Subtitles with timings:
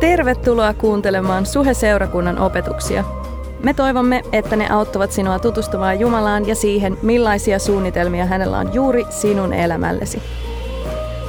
[0.00, 3.04] Tervetuloa kuuntelemaan Suhe-seurakunnan opetuksia.
[3.64, 9.04] Me toivomme, että ne auttavat sinua tutustumaan Jumalaan ja siihen, millaisia suunnitelmia hänellä on juuri
[9.10, 10.22] sinun elämällesi.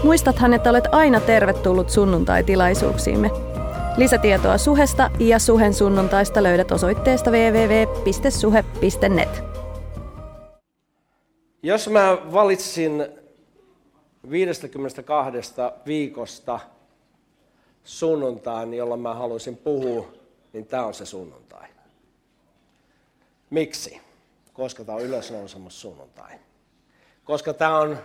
[0.04, 3.32] Muistathan, että olet aina tervetullut sunnuntai-tilaisuuksiimme.
[3.98, 8.24] Lisätietoa Suhesta ja Suhen sunnuntaista löydät osoitteesta www.suhe.net.
[11.64, 13.06] Jos mä valitsin
[14.30, 15.54] 52
[15.86, 16.60] viikosta
[17.84, 20.12] sunnuntaan, jolla mä haluaisin puhua,
[20.54, 21.68] niin tämä on se sunnuntai.
[23.50, 24.02] Miksi?
[24.54, 26.32] Koska tämä on ylösnousemus sunnuntai.
[27.24, 27.98] Koska tämä on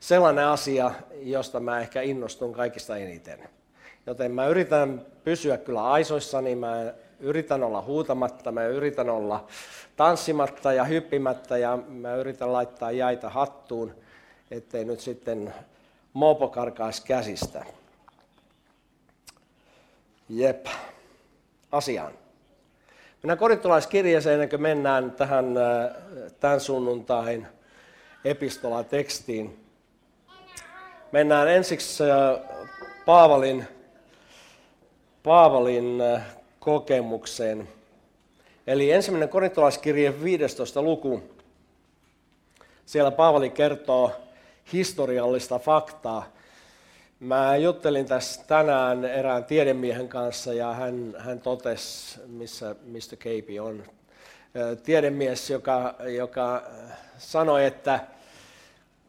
[0.00, 0.90] sellainen asia,
[1.22, 3.48] josta mä ehkä innostun kaikista eniten.
[4.06, 9.46] Joten mä yritän pysyä kyllä aisoissani, mä yritän olla huutamatta, mä yritän olla
[9.96, 13.94] tanssimatta ja hyppimättä ja mä yritän laittaa jäitä hattuun,
[14.50, 15.54] ettei nyt sitten
[16.12, 17.64] mopo karkaisi käsistä.
[20.28, 20.66] Jep,
[21.72, 22.12] asiaan.
[23.22, 25.90] Mennään korintolaiskirjeeseen ennen kuin mennään tähän äh,
[26.40, 27.46] tämän sunnuntain
[28.24, 29.64] epistolatekstiin.
[31.12, 32.40] Mennään ensiksi äh,
[33.06, 33.68] Paavalin,
[35.22, 36.22] Paavalin äh,
[36.60, 37.68] kokemukseen.
[38.66, 40.82] Eli ensimmäinen korintolaiskirje 15.
[40.82, 41.22] luku.
[42.86, 44.12] Siellä Paavali kertoo
[44.72, 46.37] historiallista faktaa
[47.20, 53.16] Mä juttelin tässä tänään erään tiedemiehen kanssa ja hän, hän totesi, missä Mr.
[53.18, 53.82] Keipi on.
[54.82, 56.62] Tiedemies, joka, joka
[57.18, 58.00] sanoi, että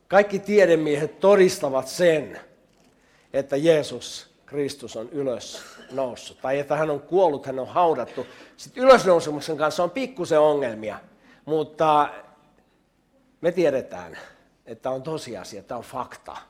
[0.08, 2.40] kaikki tiedemiehet todistavat sen,
[3.34, 6.42] että Jeesus Kristus on ylös noussut.
[6.42, 8.26] Tai että hän on kuollut, hän on haudattu.
[8.58, 11.00] Sitten ylösnousemuksen kanssa on pikkusen ongelmia,
[11.46, 12.10] mutta
[13.42, 14.18] me tiedetään,
[14.66, 16.49] että on tosiasia, että on fakta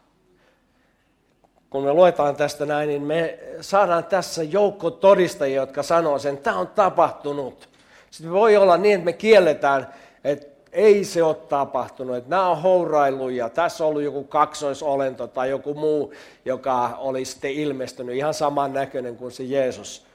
[1.70, 6.44] kun me luetaan tästä näin, niin me saadaan tässä joukko todistajia, jotka sanoo sen, että
[6.44, 7.70] tämä on tapahtunut.
[8.12, 9.88] Sitten voi olla niin, että me kielletään,
[10.24, 15.28] että ei se ole tapahtunut, että nämä on hourailu ja tässä on ollut joku kaksoisolento
[15.28, 16.14] tai joku muu,
[16.46, 20.06] joka oli sitten ilmestynyt ihan saman näköinen kuin se Jeesus.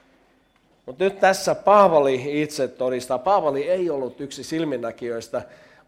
[0.87, 3.19] Mutta nyt tässä Paavali itse todistaa.
[3.19, 5.43] Paavali ei ollut yksi silminnäkijöistä,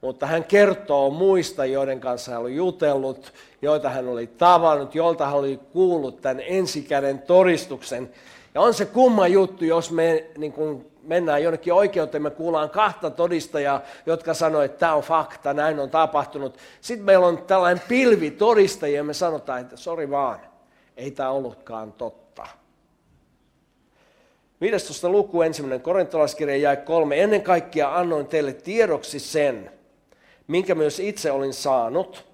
[0.07, 5.35] mutta hän kertoo muista, joiden kanssa hän oli jutellut, joita hän oli tavannut, joilta hän
[5.35, 8.11] oli kuullut tämän ensikäden todistuksen.
[8.55, 13.11] Ja on se kumma juttu, jos me niin kun mennään jonnekin oikeuteen, me kuullaan kahta
[13.11, 16.59] todistajaa, jotka sanoo, että tämä on fakta, näin on tapahtunut.
[16.81, 20.41] Sitten meillä on tällainen pilvi todistajia ja me sanotaan, että sori vaan,
[20.97, 22.47] ei tämä ollutkaan totta.
[24.61, 25.09] 15.
[25.09, 27.23] luku, ensimmäinen korintolaiskirja jäi kolme.
[27.23, 29.76] Ennen kaikkea annoin teille tiedoksi sen,
[30.47, 32.27] minkä myös itse olin saanut.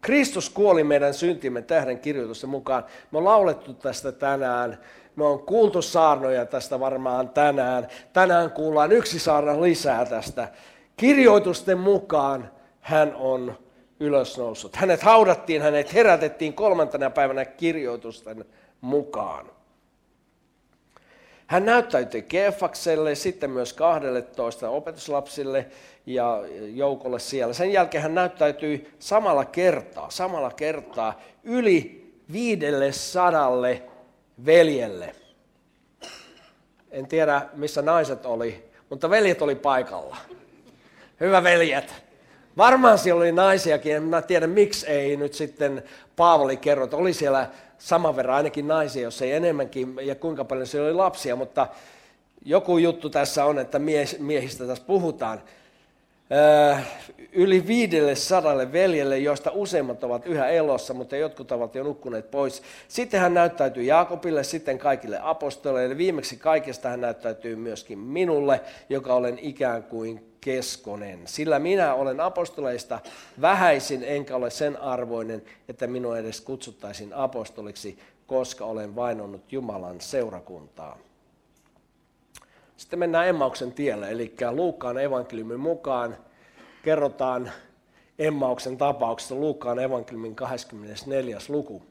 [0.00, 2.84] Kristus kuoli meidän syntimme tähden kirjoitusten mukaan.
[3.10, 4.78] Me on laulettu tästä tänään.
[5.16, 7.88] Me on kuultu saarnoja tästä varmaan tänään.
[8.12, 10.48] Tänään kuullaan yksi saarna lisää tästä.
[10.96, 12.50] Kirjoitusten mukaan
[12.80, 13.58] hän on
[14.00, 14.76] ylösnoussut.
[14.76, 18.44] Hänet haudattiin, hänet herätettiin kolmantena päivänä kirjoitusten
[18.80, 19.57] mukaan.
[21.48, 25.66] Hän näyttäytyi Kefakselle, sitten myös 12 opetuslapsille
[26.06, 26.42] ja
[26.74, 27.54] joukolle siellä.
[27.54, 33.82] Sen jälkeen hän näyttäytyi samalla kertaa, samalla kertaa yli viidelle sadalle
[34.46, 35.14] veljelle.
[36.90, 40.16] En tiedä, missä naiset oli, mutta veljet oli paikalla.
[41.20, 41.94] Hyvä veljet.
[42.56, 45.82] Varmaan siellä oli naisiakin, en tiedä miksi ei nyt sitten
[46.16, 50.66] Paavali kerro, että oli siellä saman verran ainakin naisia, jos ei enemmänkin, ja kuinka paljon
[50.66, 51.66] siellä oli lapsia, mutta
[52.44, 53.78] joku juttu tässä on, että
[54.18, 55.42] miehistä tässä puhutaan.
[56.72, 56.86] Äh,
[57.32, 62.62] yli viidelle sadalle veljelle, joista useimmat ovat yhä elossa, mutta jotkut ovat jo nukkuneet pois.
[62.88, 65.98] Sitten hän näyttäytyy Jaakobille, sitten kaikille apostoleille.
[65.98, 71.20] Viimeksi kaikesta hän näyttäytyy myöskin minulle, joka olen ikään kuin keskonen.
[71.24, 73.00] Sillä minä olen apostoleista
[73.40, 80.98] vähäisin, enkä ole sen arvoinen, että minua edes kutsuttaisiin apostoliksi, koska olen vainonnut Jumalan seurakuntaa.
[82.76, 86.16] Sitten mennään Emmauksen tielle, eli Luukkaan evankeliumin mukaan
[86.82, 87.52] kerrotaan
[88.18, 91.38] Emmauksen tapauksesta Luukkaan evankeliumin 24.
[91.48, 91.82] luku.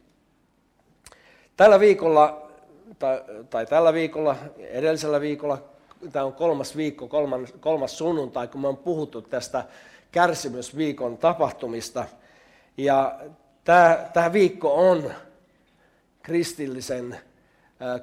[1.58, 2.52] Tällä viikolla,
[3.00, 5.64] tai, tai tällä viikolla, edellisellä viikolla,
[6.12, 9.66] tämä on kolmas viikko, kolmas, kolmas sunnuntai, kun me on puhuttu tästä
[10.12, 12.06] kärsimysviikon tapahtumista.
[12.78, 13.20] Ja
[13.64, 15.12] tämä, tämä viikko on
[16.24, 17.18] kristillisen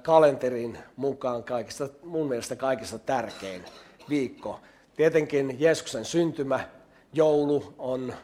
[0.03, 3.65] kalenterin mukaan kaikista, mun mielestä kaikista tärkein
[4.09, 4.61] viikko.
[4.97, 6.69] Tietenkin Jeesuksen syntymä,
[7.13, 8.15] joulu on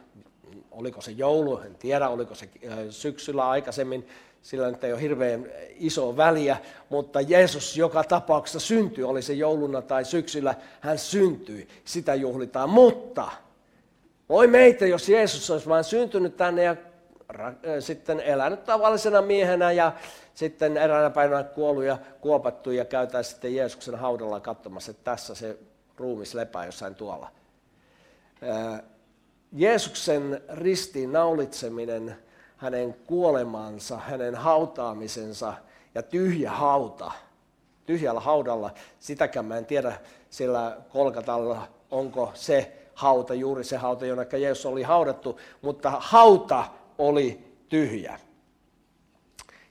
[0.71, 2.49] oliko se joulu, en tiedä, oliko se
[2.89, 4.07] syksyllä aikaisemmin,
[4.41, 6.57] sillä nyt ei ole hirveän iso väliä,
[6.89, 12.69] mutta Jeesus joka tapauksessa syntyi, oli se jouluna tai syksyllä, hän syntyi, sitä juhlitaan.
[12.69, 13.31] Mutta
[14.29, 16.75] voi meitä, jos Jeesus olisi vain syntynyt tänne ja
[17.79, 19.91] sitten elänyt tavallisena miehenä ja
[20.33, 25.57] sitten eräänä päivänä kuollut ja kuopattu ja käytään sitten Jeesuksen haudalla katsomassa, että tässä se
[25.97, 27.31] ruumis lepää jossain tuolla.
[29.53, 32.15] Jeesuksen ristiin naulitseminen,
[32.61, 35.53] hänen kuolemansa, hänen hautaamisensa
[35.95, 37.11] ja tyhjä hauta,
[37.85, 39.99] tyhjällä haudalla, sitäkään mä en tiedä
[40.29, 46.65] sillä kolkatalla, onko se hauta, juuri se hauta, jonka Jeesus oli haudattu, mutta hauta
[46.97, 48.19] oli tyhjä.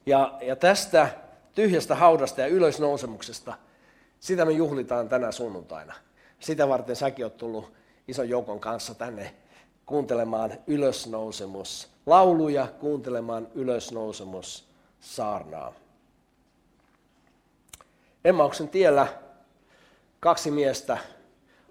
[0.07, 1.09] Ja, ja tästä
[1.55, 3.55] tyhjästä haudasta ja ylösnousemuksesta,
[4.21, 5.95] sitä me juhlitaan tänä sunnuntaina.
[6.41, 7.73] Sitä varten säkin oot tullut
[8.09, 9.35] ison joukon kanssa tänne
[9.87, 14.69] kuuntelemaan ylösnousemus lauluja, kuuntelemaan ylösnousemus
[15.01, 15.73] saarnaa.
[18.25, 19.07] Emmauksen tiellä
[20.21, 20.99] kaksi miestä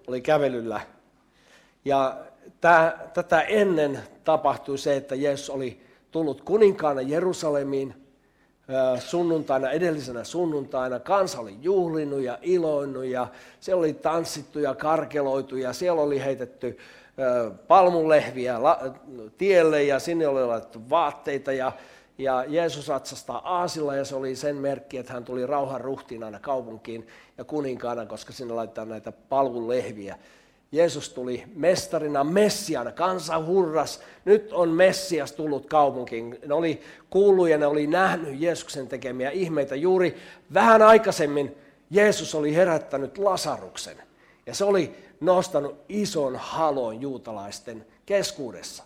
[0.06, 0.80] oli kävelyllä
[1.84, 2.16] ja
[2.60, 5.80] tää, tätä ennen tapahtui se, että Jeesus oli
[6.10, 7.94] tullut kuninkaana Jerusalemiin
[8.98, 11.00] sunnuntaina, edellisenä sunnuntaina.
[11.00, 13.28] Kansa oli juhlinut ja iloinnut ja
[13.60, 16.78] siellä oli tanssittu ja karkeloitu ja siellä oli heitetty
[17.68, 18.58] palmunlehviä
[19.38, 21.72] tielle ja sinne oli laitettu vaatteita ja,
[22.18, 27.06] ja Jeesus atsastaa aasilla ja se oli sen merkki, että hän tuli rauhan ruhtiinaana kaupunkiin
[27.38, 30.18] ja kuninkaana, koska sinne laitetaan näitä palmunlehviä.
[30.72, 36.38] Jeesus tuli mestarina, messiana, kansa hurras, nyt on Messias tullut kaupunkiin.
[36.46, 36.80] Ne oli
[37.10, 39.76] kuullut ja ne oli nähnyt Jeesuksen tekemiä ihmeitä.
[39.76, 40.16] Juuri
[40.54, 41.56] vähän aikaisemmin
[41.90, 43.96] Jeesus oli herättänyt Lasaruksen
[44.46, 48.84] ja se oli nostanut ison halon juutalaisten keskuudessa.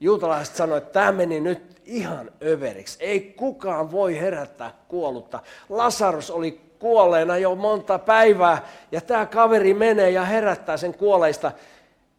[0.00, 2.98] Juutalaiset sanoivat, että tämä meni nyt ihan överiksi.
[3.00, 5.40] Ei kukaan voi herättää kuollutta.
[5.68, 11.52] Lasarus oli kuolleena jo monta päivää, ja tämä kaveri menee ja herättää sen kuolleista.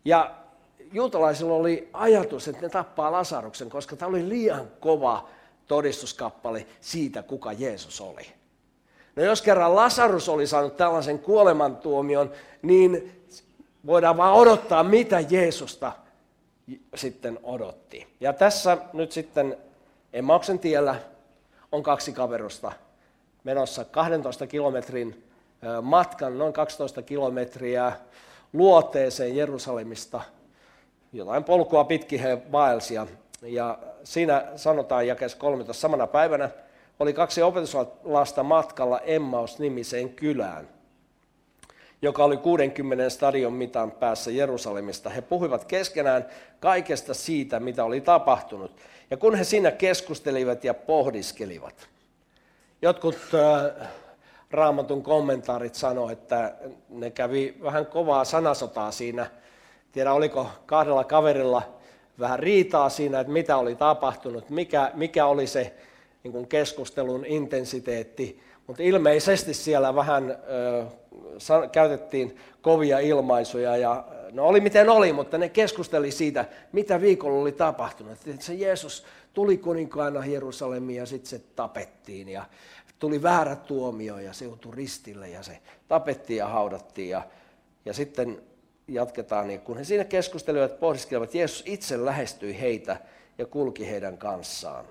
[0.06, 0.32] Ja
[0.94, 5.30] juutalaisilla oli ajatus, että ne tappaa Lasaruksen, koska tämä oli liian kova
[5.68, 8.26] todistuskappale siitä, kuka Jeesus oli.
[9.16, 12.32] No jos kerran Lasarus oli saanut tällaisen kuolemantuomion,
[12.62, 13.19] niin
[13.86, 15.92] voidaan vaan odottaa, mitä Jeesusta
[16.96, 18.08] sitten odotti.
[18.20, 19.58] Ja tässä nyt sitten
[20.14, 20.96] Emmauksen tiellä
[21.72, 22.72] on kaksi kaverusta
[23.44, 25.24] menossa 12 kilometrin
[25.82, 27.92] matkan, noin 12 kilometriä
[28.54, 30.22] luoteeseen Jerusalemista.
[31.14, 33.08] Jotain polkua pitkin he vaelsia.
[33.42, 36.50] Ja siinä sanotaan jakes 13 samana päivänä
[37.00, 40.68] oli kaksi opetuslasta matkalla Emmaus-nimiseen kylään,
[42.02, 45.10] joka oli 60 stadion mitan päässä Jerusalemista.
[45.10, 46.26] He puhuivat keskenään
[46.60, 48.72] kaikesta siitä, mitä oli tapahtunut.
[49.12, 51.90] Ja kun he siinä keskustelivat ja pohdiskelivat,
[52.82, 53.88] Jotkut äh,
[54.52, 56.54] raamatun kommentaarit sanoivat, että
[56.90, 59.28] ne kävi vähän kovaa sanasotaa siinä.
[59.92, 61.62] Tiedä, oliko kahdella kaverilla
[62.20, 65.74] vähän riitaa siinä, että mitä oli tapahtunut, mikä, mikä oli se
[66.24, 68.42] niin kuin keskustelun intensiteetti.
[68.68, 70.38] Mutta ilmeisesti siellä vähän
[71.72, 77.52] käytettiin kovia ilmaisuja ja no oli miten oli, mutta ne keskusteli siitä, mitä viikolla oli
[77.52, 78.14] tapahtunut.
[78.14, 82.46] Että se Jeesus tuli kuninkaana Jerusalemiin ja sitten se tapettiin ja
[83.00, 87.22] tuli väärä tuomio ja se joutui ristille ja se tapettiin ja haudattiin ja,
[87.86, 88.42] ja sitten
[88.88, 92.98] jatketaan, niin kun he siinä keskustelivat, pohdiskelevat, Jeesus itse lähestyi heitä
[93.38, 94.86] ja kulki heidän kanssaan.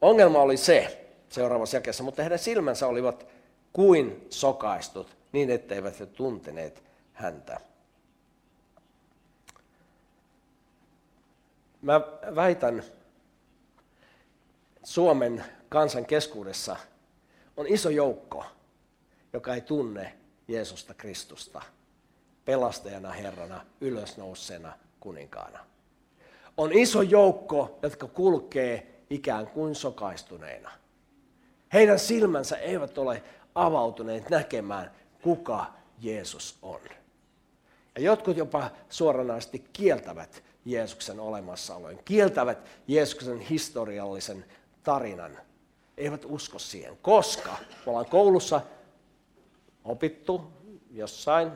[0.00, 3.26] Ongelma oli se, seuraavassa jakeessa, mutta heidän silmänsä olivat
[3.72, 7.60] kuin sokaistut, niin etteivät he tunteneet häntä.
[11.82, 12.00] Mä
[12.34, 12.82] väitän,
[14.82, 16.76] Suomen kansan keskuudessa
[17.56, 18.44] on iso joukko,
[19.32, 20.14] joka ei tunne
[20.48, 21.62] Jeesusta Kristusta
[22.44, 25.58] pelastajana, Herrana, ylösnouseena kuninkaana.
[26.56, 30.70] On iso joukko, jotka kulkee ikään kuin sokaistuneina.
[31.72, 33.22] Heidän silmänsä eivät ole
[33.54, 34.90] avautuneet näkemään,
[35.22, 35.66] kuka
[36.00, 36.80] Jeesus on.
[37.94, 44.44] Ja jotkut jopa suoranaisesti kieltävät Jeesuksen olemassaoloin, kieltävät Jeesuksen historiallisen
[44.82, 45.38] tarinan.
[45.96, 48.60] Eivät usko siihen, koska me ollaan koulussa
[49.84, 50.52] opittu
[50.90, 51.50] jossain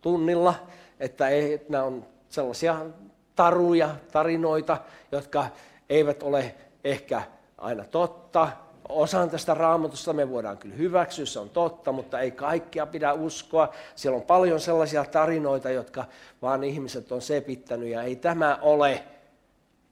[0.00, 0.54] tunnilla,
[1.00, 2.86] että ei, nämä on sellaisia
[3.34, 4.80] taruja, tarinoita,
[5.12, 5.46] jotka
[5.88, 7.22] eivät ole ehkä
[7.58, 8.48] aina totta,
[8.88, 13.72] osan tästä raamatusta me voidaan kyllä hyväksyä, se on totta, mutta ei kaikkia pidä uskoa.
[13.94, 16.04] Siellä on paljon sellaisia tarinoita, jotka
[16.42, 19.04] vaan ihmiset on sepittänyt ja ei tämä ole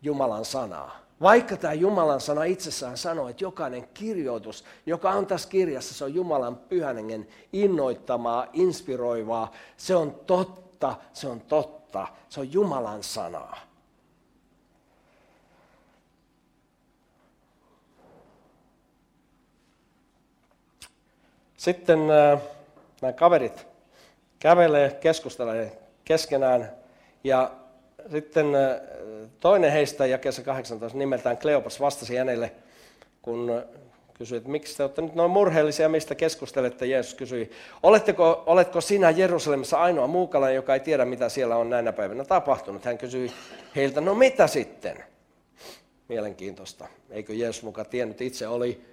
[0.03, 1.03] Jumalan sanaa.
[1.23, 6.15] Vaikka tämä Jumalan sana itsessään sanoo, että jokainen kirjoitus, joka on tässä kirjassa, se on
[6.15, 13.72] Jumalan pyhänengen innoittamaa, inspiroivaa, se on totta, se on totta, se on Jumalan sanaa.
[21.63, 22.41] Sitten äh,
[23.03, 23.67] nämä kaverit
[24.39, 25.73] kävelee, keskustelee
[26.05, 26.71] keskenään
[27.25, 27.53] ja
[28.11, 28.81] sitten äh,
[29.41, 32.53] toinen heistä jakeessa 18 nimeltään Kleopas vastasi hänelle,
[33.23, 33.63] kun
[34.15, 36.87] kysyi, että miksi te olette nyt noin murheellisia, mistä keskustelette.
[36.87, 37.51] Jeesus kysyi,
[37.83, 42.85] Oletteko, oletko sinä Jerusalemissa ainoa muukalainen, joka ei tiedä, mitä siellä on näinä päivinä tapahtunut?
[42.85, 43.33] Hän kysyi
[43.77, 45.05] heiltä, no mitä sitten?
[46.09, 46.89] Mielenkiintoista.
[47.11, 48.92] Eikö Jeesus muka tiennyt, itse oli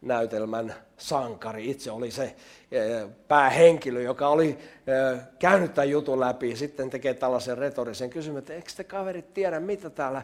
[0.00, 1.70] näytelmän sankari.
[1.70, 2.36] Itse oli se
[2.72, 6.56] eh, päähenkilö, joka oli eh, käynyt tämän jutun läpi.
[6.56, 10.22] Sitten tekee tällaisen retorisen kysymyksen, että eikö te kaverit tiedä, mitä täällä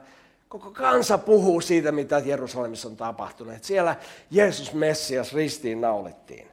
[0.48, 3.54] koko kansa puhuu siitä, mitä Jerusalemissa on tapahtunut.
[3.54, 3.96] Että siellä
[4.30, 6.48] Jeesus Messias ristiin naulittiin.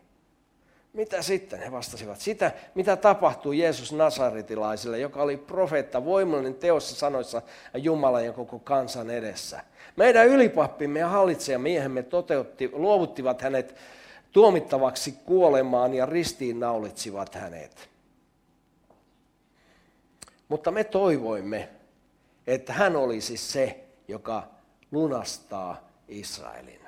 [0.94, 1.60] Mitä sitten?
[1.60, 7.42] He vastasivat sitä, mitä tapahtui Jeesus Nasaretilaisille, joka oli profeetta, voimallinen teossa sanoissa
[7.74, 9.62] Jumalan ja koko kansan edessä.
[9.96, 13.76] Meidän ylipappimme ja hallitsijamiehemme toteutti, luovuttivat hänet
[14.32, 17.90] tuomittavaksi kuolemaan ja ristiin naulitsivat hänet.
[20.48, 21.70] Mutta me toivoimme,
[22.48, 24.48] että hän olisi se, joka
[24.92, 26.82] lunastaa Israelin.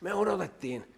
[0.00, 0.94] Me odotettiin,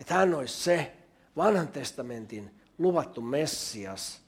[0.00, 0.92] että hän olisi se
[1.36, 4.20] vanhan testamentin luvattu Messias,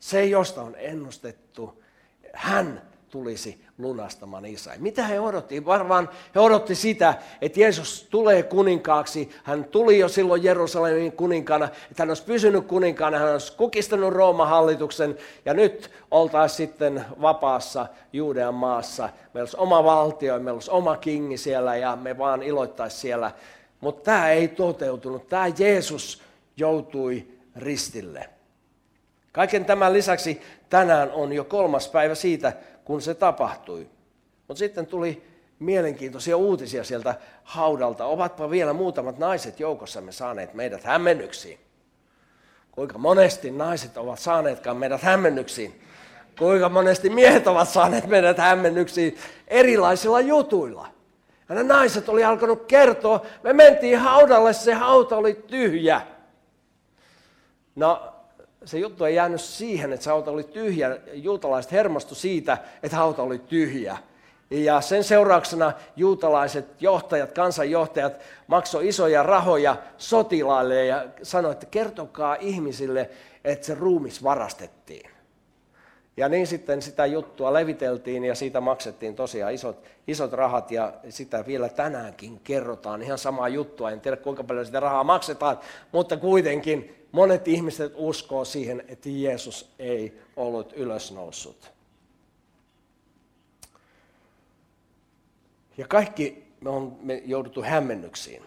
[0.00, 1.82] se josta on ennustettu.
[2.32, 4.78] Hän tulisi lunastamaan Israel.
[4.80, 5.64] Mitä he odotti?
[5.64, 9.30] Varmaan he odotti sitä, että Jeesus tulee kuninkaaksi.
[9.44, 14.48] Hän tuli jo silloin Jerusalemin kuninkaana, että hän olisi pysynyt kuninkaana, hän olisi kukistanut Rooman
[14.48, 19.02] hallituksen ja nyt oltaisiin sitten vapaassa Juudean maassa.
[19.02, 23.30] Meillä olisi oma valtio, meillä olisi oma kingi siellä ja me vaan iloittaisi siellä.
[23.80, 25.28] Mutta tämä ei toteutunut.
[25.28, 26.22] Tämä Jeesus
[26.56, 27.26] joutui
[27.56, 28.28] ristille.
[29.32, 32.52] Kaiken tämän lisäksi tänään on jo kolmas päivä siitä,
[32.90, 33.88] kun se tapahtui.
[34.48, 35.22] Mutta sitten tuli
[35.58, 38.04] mielenkiintoisia uutisia sieltä haudalta.
[38.04, 41.58] Ovatpa vielä muutamat naiset joukossamme saaneet meidät hämmennyksiin.
[42.70, 45.80] Kuinka monesti naiset ovat saaneetkaan meidät hämmennyksiin.
[46.38, 49.16] Kuinka monesti miehet ovat saaneet meidät hämmennyksiin
[49.48, 50.88] erilaisilla jutuilla.
[51.48, 56.00] Ja ne naiset oli alkanut kertoa, me mentiin haudalle, se hauta oli tyhjä.
[57.76, 58.09] No,
[58.64, 60.98] se juttu ei jäänyt siihen, että se hauta oli tyhjä.
[61.12, 63.98] Juutalaiset hermostu siitä, että hauta oli tyhjä.
[64.50, 68.12] Ja sen seurauksena juutalaiset johtajat, kansanjohtajat
[68.46, 73.10] maksoi isoja rahoja sotilaille ja sanoi, että kertokaa ihmisille,
[73.44, 75.10] että se ruumis varastettiin.
[76.16, 81.46] Ja niin sitten sitä juttua leviteltiin ja siitä maksettiin tosiaan isot, isot rahat ja sitä
[81.46, 83.02] vielä tänäänkin kerrotaan.
[83.02, 85.58] Ihan samaa juttua, en tiedä kuinka paljon sitä rahaa maksetaan,
[85.92, 91.72] mutta kuitenkin monet ihmiset uskoo siihen, että Jeesus ei ollut ylösnoussut.
[95.76, 98.42] Ja kaikki me on me jouduttu hämmennyksiin.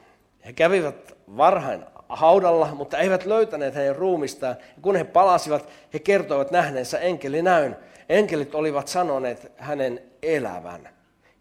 [0.45, 4.55] He kävivät varhain haudalla, mutta eivät löytäneet hänen ruumistaan.
[4.81, 7.75] Kun he palasivat, he kertoivat nähneensä enkelinäyn.
[8.09, 10.89] Enkelit olivat sanoneet hänen elävän.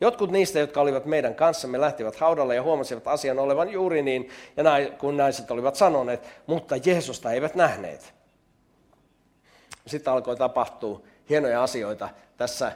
[0.03, 4.65] Jotkut niistä, jotka olivat meidän kanssamme, lähtivät haudalle ja huomasivat asian olevan juuri niin, ja
[4.99, 8.15] kun naiset olivat sanoneet, mutta Jeesusta eivät nähneet.
[9.87, 12.73] Sitten alkoi tapahtua hienoja asioita tässä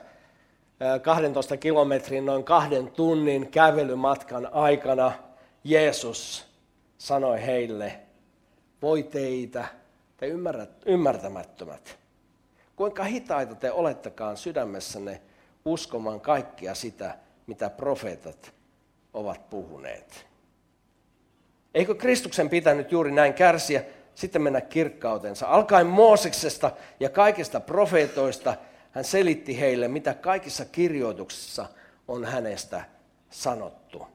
[1.03, 5.13] 12 kilometrin, noin kahden tunnin kävelymatkan aikana
[5.65, 6.47] Jeesus
[6.99, 8.01] sanoi heille,
[8.83, 9.65] voi teitä,
[10.17, 11.99] te ymmärrät, ymmärtämättömät.
[12.77, 15.21] Kuinka hitaita te olettekaan sydämessänne
[15.67, 18.55] uskomaan kaikkia sitä, mitä profeetat
[19.15, 20.27] ovat puhuneet.
[21.75, 25.47] Eikö Kristuksen pitänyt juuri näin kärsiä, sitten mennä kirkkautensa?
[25.47, 26.71] Alkaen Mooseksesta
[27.01, 28.55] ja kaikista profeetoista
[28.91, 31.67] hän selitti heille, mitä kaikissa kirjoituksissa
[32.09, 32.85] on hänestä
[33.31, 34.07] sanottu.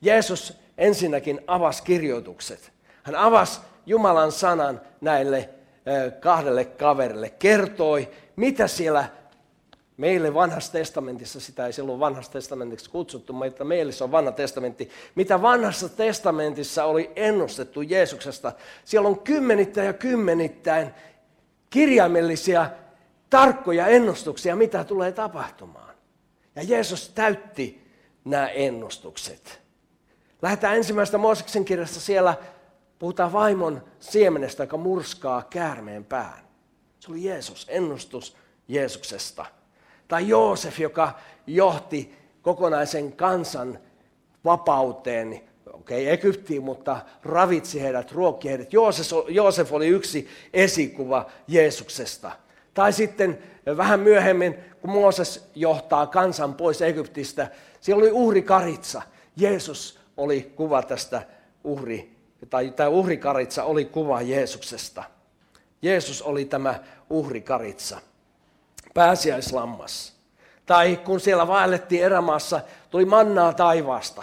[0.00, 2.72] Jeesus ensinnäkin avasi kirjoitukset.
[3.02, 5.48] Hän avasi Jumalan sanan näille
[6.20, 9.08] kahdelle kaverille, kertoi, mitä siellä
[9.96, 14.90] meille vanhassa testamentissa, sitä ei silloin vanhassa testamentiksi kutsuttu, mutta meille se on vanha testamentti,
[15.14, 18.52] mitä vanhassa testamentissa oli ennustettu Jeesuksesta.
[18.84, 20.90] Siellä on kymmenittäin ja kymmenittäin
[21.70, 22.70] kirjaimellisia
[23.30, 25.94] tarkkoja ennustuksia, mitä tulee tapahtumaan.
[26.56, 27.86] Ja Jeesus täytti
[28.24, 29.60] nämä ennustukset.
[30.42, 32.34] Lähdetään ensimmäistä Mooseksen kirjasta siellä,
[32.98, 36.46] puhutaan vaimon siemenestä, joka murskaa käärmeen pään.
[37.00, 38.36] Se oli Jeesus, ennustus
[38.68, 39.46] Jeesuksesta.
[40.08, 43.78] Tai Joosef, joka johti kokonaisen kansan
[44.44, 45.40] vapauteen,
[45.72, 48.72] okei okay, Egyptiin, mutta ravitsi heidät, ruokki heidät.
[48.72, 52.32] Joosef, Joosef oli yksi esikuva Jeesuksesta.
[52.74, 53.38] Tai sitten
[53.76, 59.02] vähän myöhemmin, kun Mooses johtaa kansan pois Egyptistä, siellä oli uhrikaritsa.
[59.36, 61.22] Jeesus oli kuva tästä
[61.64, 62.16] uhri,
[62.50, 65.04] tai tämä uhrikaritsa oli kuva Jeesuksesta.
[65.82, 68.00] Jeesus oli tämä uhrikaritsa,
[68.96, 70.12] pääsiäislammas.
[70.66, 72.60] Tai kun siellä vaellettiin erämaassa,
[72.90, 74.22] tuli mannaa taivaasta.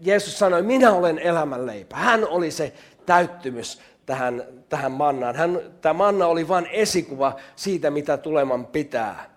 [0.00, 1.96] Jeesus sanoi, minä olen elämänleipä.
[1.96, 2.72] Hän oli se
[3.06, 5.36] täyttymys tähän, tähän mannaan.
[5.36, 9.30] Hän, tämä manna oli vain esikuva siitä, mitä tuleman pitää.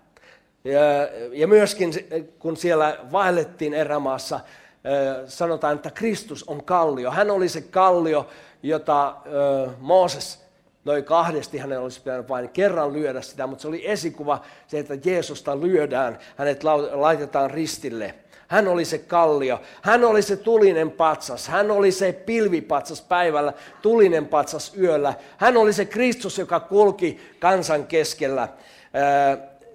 [0.64, 0.80] Ja,
[1.32, 1.92] ja myöskin
[2.38, 4.40] kun siellä vaellettiin erämaassa,
[5.26, 7.10] sanotaan, että Kristus on kallio.
[7.10, 8.26] Hän oli se kallio,
[8.62, 9.16] jota
[9.78, 10.47] Mooses
[10.88, 14.94] noin kahdesti hänen olisi pitänyt vain kerran lyödä sitä, mutta se oli esikuva se, että
[15.04, 18.14] Jeesusta lyödään, hänet laitetaan ristille.
[18.48, 23.52] Hän oli se kallio, hän oli se tulinen patsas, hän oli se pilvipatsas päivällä,
[23.82, 25.14] tulinen patsas yöllä.
[25.36, 28.48] Hän oli se Kristus, joka kulki kansan keskellä.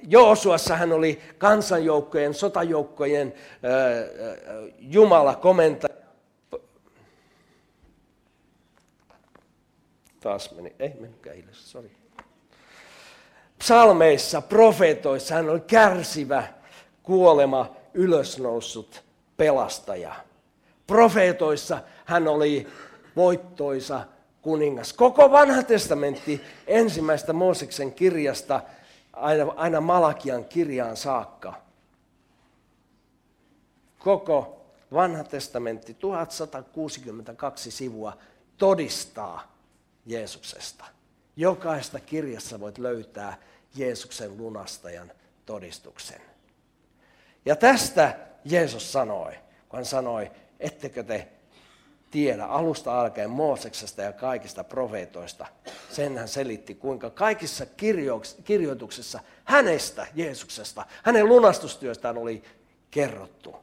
[0.08, 3.34] Joosuassa hän oli kansanjoukkojen, sotajoukkojen
[4.80, 6.03] Jumala komentaja.
[10.24, 11.92] Taas meni, ei mennytkään hiljaisesti, sori.
[13.60, 16.48] Psalmeissa, profeetoissa hän oli kärsivä,
[17.04, 19.04] kuolema, ylösnoussut
[19.38, 20.16] pelastaja.
[20.88, 22.68] Profeetoissa hän oli
[23.16, 24.02] voittoisa
[24.42, 24.94] kuningas.
[24.94, 28.62] Koko vanha testamentti ensimmäistä Mooseksen kirjasta
[29.14, 31.54] aina, aina Malakian kirjaan saakka.
[34.00, 38.18] Koko vanha testamentti, 1162 sivua,
[38.58, 39.53] todistaa
[40.06, 40.86] Jeesuksesta.
[41.36, 43.38] Jokaista kirjassa voit löytää
[43.76, 45.12] Jeesuksen lunastajan
[45.46, 46.22] todistuksen.
[47.46, 49.34] Ja tästä Jeesus sanoi,
[49.70, 51.28] kun hän sanoi, ettekö te
[52.12, 55.46] tiedä alusta alkaen Mooseksesta ja kaikista profeetoista.
[55.92, 57.66] Sen hän selitti, kuinka kaikissa
[58.44, 62.44] kirjoituksissa hänestä, Jeesuksesta, hänen lunastustyöstään oli
[62.92, 63.56] kerrottu.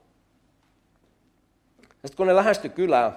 [1.81, 3.17] Ja sitten kun ne lähestyi kylään,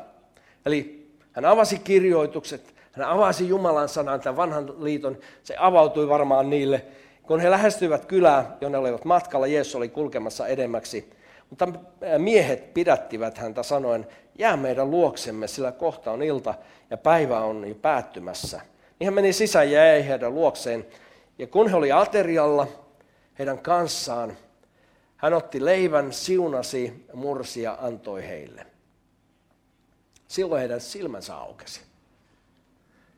[0.66, 6.86] eli hän avasi kirjoitukset, hän avasi Jumalan sanan, tämän vanhan liiton, se avautui varmaan niille.
[7.24, 11.10] Kun he lähestyivät kylää, jonne olivat matkalla, Jeesus oli kulkemassa edemmäksi.
[11.50, 11.68] Mutta
[12.18, 14.08] miehet pidättivät häntä sanoen,
[14.40, 16.54] jää meidän luoksemme, sillä kohta on ilta
[16.90, 18.62] ja päivä on jo päättymässä.
[19.00, 20.86] Niin hän meni sisään ja jäi heidän luokseen.
[21.38, 22.68] Ja kun he oli aterialla
[23.40, 24.38] heidän kanssaan,
[25.18, 28.66] hän otti leivän, siunasi, mursi ja antoi heille.
[30.28, 31.82] Silloin heidän silmänsä aukesi.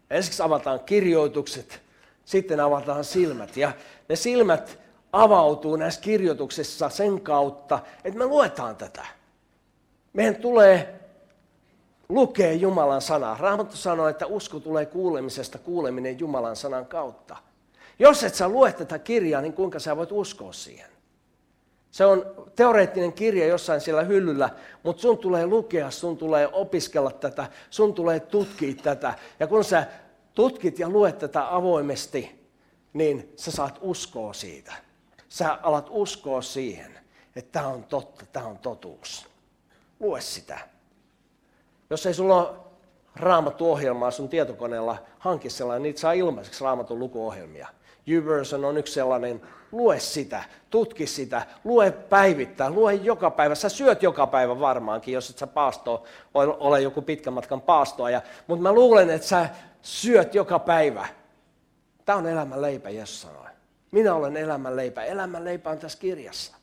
[0.09, 1.81] Ensiksi avataan kirjoitukset,
[2.25, 3.57] sitten avataan silmät.
[3.57, 3.71] Ja
[4.09, 4.79] ne silmät
[5.13, 9.05] avautuu näissä kirjoituksissa sen kautta, että me luetaan tätä.
[10.13, 10.99] Meidän tulee
[12.09, 13.37] lukea Jumalan sanaa.
[13.39, 17.37] Raamattu sanoo, että usko tulee kuulemisesta, kuuleminen Jumalan sanan kautta.
[17.99, 20.94] Jos et sä lue tätä kirjaa, niin kuinka sä voit uskoa siihen?
[21.95, 24.49] Se on teoreettinen kirja jossain siellä hyllyllä,
[24.83, 29.13] mutta sun tulee lukea, sun tulee opiskella tätä, sun tulee tutkia tätä.
[29.39, 29.87] Ja kun sä
[30.33, 32.49] tutkit ja luet tätä avoimesti,
[32.93, 34.73] niin sä saat uskoa siitä.
[35.29, 36.99] Sä alat uskoa siihen,
[37.35, 39.27] että tämä on totta, tämä on totuus.
[39.99, 40.59] Lue sitä.
[41.89, 42.57] Jos ei sulla ole
[43.15, 47.67] raamattuohjelmaa sun tietokoneella, hanki sellainen, niitä saa ilmaiseksi raamatun lukuohjelmia.
[48.07, 49.41] YouVersion on yksi sellainen,
[49.71, 53.55] lue sitä, tutki sitä, lue päivittäin, lue joka päivä.
[53.55, 58.07] Sä syöt joka päivä varmaankin, jos et sä paasto, ole joku pitkän matkan paastoa.
[58.47, 59.49] Mutta mä luulen, että sä
[59.81, 61.07] syöt joka päivä.
[62.05, 63.45] Tämä on elämän leipä, Jeesus sanoi.
[63.91, 65.03] Minä olen elämän leipä.
[65.03, 66.55] Elämän leipä on tässä kirjassa.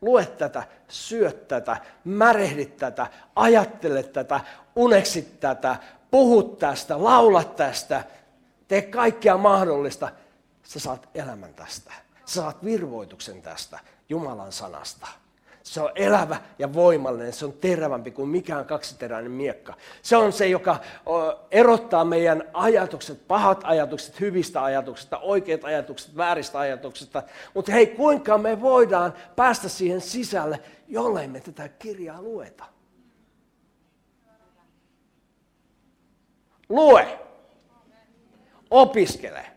[0.00, 3.06] Lue tätä, syöt tätä, märehdit tätä,
[3.36, 4.40] ajattele tätä,
[4.76, 5.76] uneksit tätä,
[6.10, 8.04] puhut tästä, laulat tästä,
[8.68, 10.08] tee kaikkea mahdollista.
[10.66, 11.92] Sä saat elämän tästä.
[12.24, 15.06] Sä saat virvoituksen tästä Jumalan sanasta.
[15.62, 19.74] Se on elävä ja voimallinen, se on terävämpi kuin mikään kaksiteräinen miekka.
[20.02, 20.80] Se on se, joka
[21.50, 27.22] erottaa meidän ajatukset, pahat ajatukset, hyvistä ajatuksista, oikeat ajatukset, vääristä ajatuksista.
[27.54, 32.64] Mutta hei, kuinka me voidaan päästä siihen sisälle, jollei me tätä kirjaa lueta?
[36.68, 37.18] Lue.
[38.70, 39.55] Opiskele.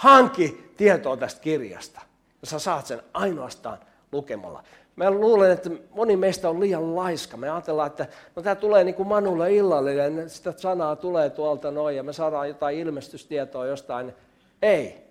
[0.00, 2.00] Hanki tietoa tästä kirjasta.
[2.40, 3.78] Ja sä saat sen ainoastaan
[4.12, 4.62] lukemalla.
[4.96, 7.36] Mä luulen, että moni meistä on liian laiska.
[7.36, 11.96] Me ajatellaan, että no tämä tulee niin kuin Manulle illallinen, sitä sanaa tulee tuolta noin
[11.96, 14.14] ja me saadaan jotain ilmestystietoa jostain.
[14.62, 15.04] Ei.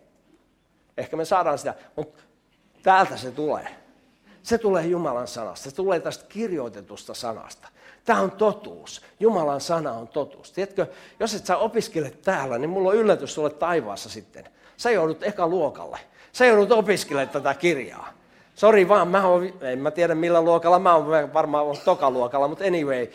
[0.97, 2.23] Ehkä me saadaan sitä, mutta
[2.83, 3.67] täältä se tulee.
[4.43, 7.67] Se tulee Jumalan sanasta, se tulee tästä kirjoitetusta sanasta.
[8.05, 9.01] Tämä on totuus.
[9.19, 10.51] Jumalan sana on totuus.
[10.51, 10.87] Tiedätkö,
[11.19, 14.49] jos et sä opiskele täällä, niin mulla on yllätys sulle taivaassa sitten.
[14.79, 15.99] Sä joudut eka luokalle.
[16.31, 18.09] Sä joudut opiskelemaan tätä kirjaa.
[18.55, 22.65] Sori vaan, mä oon, en mä tiedä millä luokalla, mä oon varmaan toka tokaluokalla, mutta
[22.65, 23.07] anyway.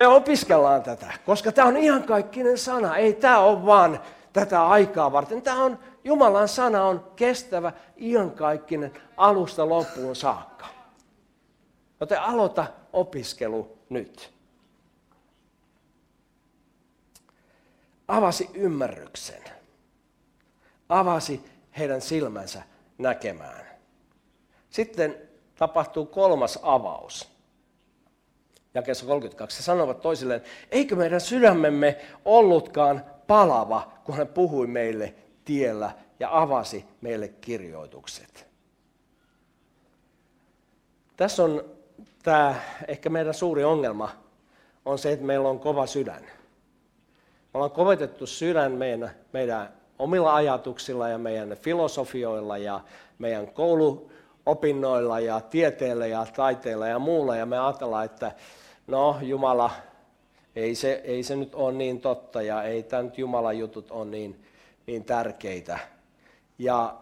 [0.00, 2.96] Me opiskellaan tätä, koska tämä on ihan kaikkinen sana.
[2.96, 4.00] Ei tämä ole vaan
[4.32, 5.42] tätä aikaa varten.
[5.42, 10.66] Tämä on, Jumalan sana on kestävä, iankaikkinen, alusta loppuun saakka.
[12.00, 14.32] Joten aloita opiskelu nyt.
[18.08, 19.55] Avasi ymmärryksen.
[20.88, 21.44] Avasi
[21.78, 22.62] heidän silmänsä
[22.98, 23.66] näkemään.
[24.70, 25.16] Sitten
[25.54, 27.28] tapahtuu kolmas avaus.
[28.74, 35.90] Jakeessa 32 he sanovat toisilleen, eikö meidän sydämemme ollutkaan palava, kun hän puhui meille tiellä
[36.20, 38.46] ja avasi meille kirjoitukset.
[41.16, 41.64] Tässä on
[42.22, 42.54] tämä
[42.88, 44.10] ehkä meidän suuri ongelma
[44.84, 46.22] on se, että meillä on kova sydän.
[46.22, 52.80] Me ollaan kovetettu sydän meidän, meidän omilla ajatuksilla ja meidän filosofioilla ja
[53.18, 57.36] meidän kouluopinnoilla ja tieteellä ja taiteella ja muulla.
[57.36, 58.32] Ja me ajatellaan, että
[58.86, 59.70] no Jumala,
[60.56, 64.04] ei se, ei se nyt ole niin totta ja ei tämä nyt Jumalan jutut ole
[64.04, 64.44] niin,
[64.86, 65.78] niin tärkeitä.
[66.58, 66.94] Ja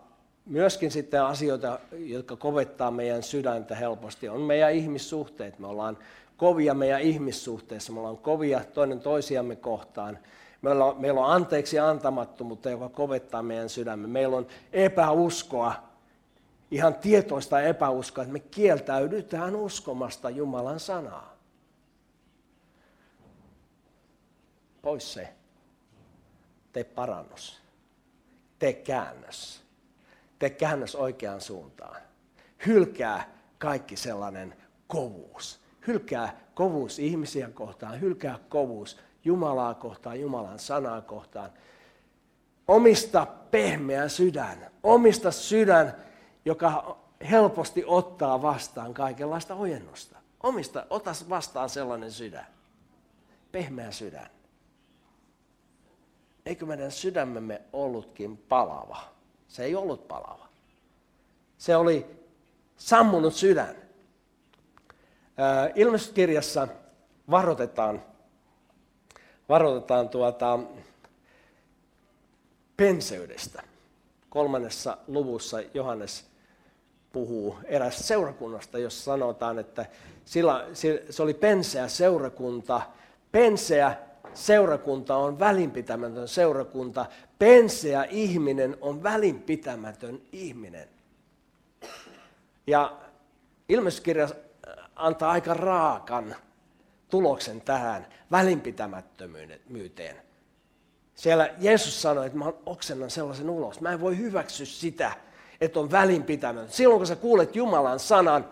[0.46, 5.58] myöskin sitten asioita, jotka kovettaa meidän sydäntä helposti, on meidän ihmissuhteet.
[5.58, 5.98] Me ollaan
[6.36, 10.18] kovia meidän ihmissuhteissa, me ollaan kovia toinen toisiamme kohtaan.
[10.64, 14.06] Meillä on, meillä on anteeksi antamattomuutta, joka kovettaa meidän sydämme.
[14.06, 15.74] Meillä on epäuskoa,
[16.70, 21.36] ihan tietoista epäuskoa, että me kieltäydytään uskomasta Jumalan sanaa.
[24.82, 25.34] Pois se.
[26.72, 27.60] Tee parannus.
[28.58, 29.64] Tee käännös
[30.38, 31.96] tee käännös oikeaan suuntaan.
[32.66, 35.60] Hylkää kaikki sellainen kovuus.
[35.86, 41.50] Hylkää kovuus ihmisiä kohtaan, hylkää kovuus Jumalaa kohtaan, Jumalan sanaa kohtaan.
[42.68, 45.96] Omista pehmeä sydän, omista sydän,
[46.44, 46.96] joka
[47.30, 50.18] helposti ottaa vastaan kaikenlaista ojennusta.
[50.42, 52.46] Omista, ota vastaan sellainen sydän.
[53.52, 54.30] Pehmeä sydän.
[56.46, 59.00] Eikö meidän sydämemme ollutkin palava?
[59.48, 60.48] Se ei ollut palava.
[61.58, 62.06] Se oli
[62.76, 63.76] sammunut sydän.
[65.74, 66.68] Ilmestyskirjassa
[67.30, 68.02] varoitetaan,
[69.48, 70.58] varoitetaan tuota
[72.76, 73.62] penseydestä.
[74.30, 76.24] Kolmannessa luvussa Johannes
[77.12, 79.86] puhuu erästä seurakunnasta, jossa sanotaan, että
[80.24, 80.66] sillä,
[81.10, 82.80] se oli penseä seurakunta.
[83.32, 83.96] Penseä
[84.34, 87.06] seurakunta on välinpitämätön seurakunta.
[87.38, 90.88] Penseä ihminen on välinpitämätön ihminen.
[92.66, 92.96] Ja
[93.68, 94.28] ilmestyskirja
[94.96, 96.36] antaa aika raakan
[97.14, 100.16] tuloksen tähän välinpitämättömyyteen.
[101.14, 103.80] Siellä Jeesus sanoi, että mä oksennan sellaisen ulos.
[103.80, 105.12] Mä en voi hyväksyä sitä,
[105.60, 106.70] että on välinpitämätön.
[106.70, 108.48] Silloin kun sä kuulet Jumalan sanan,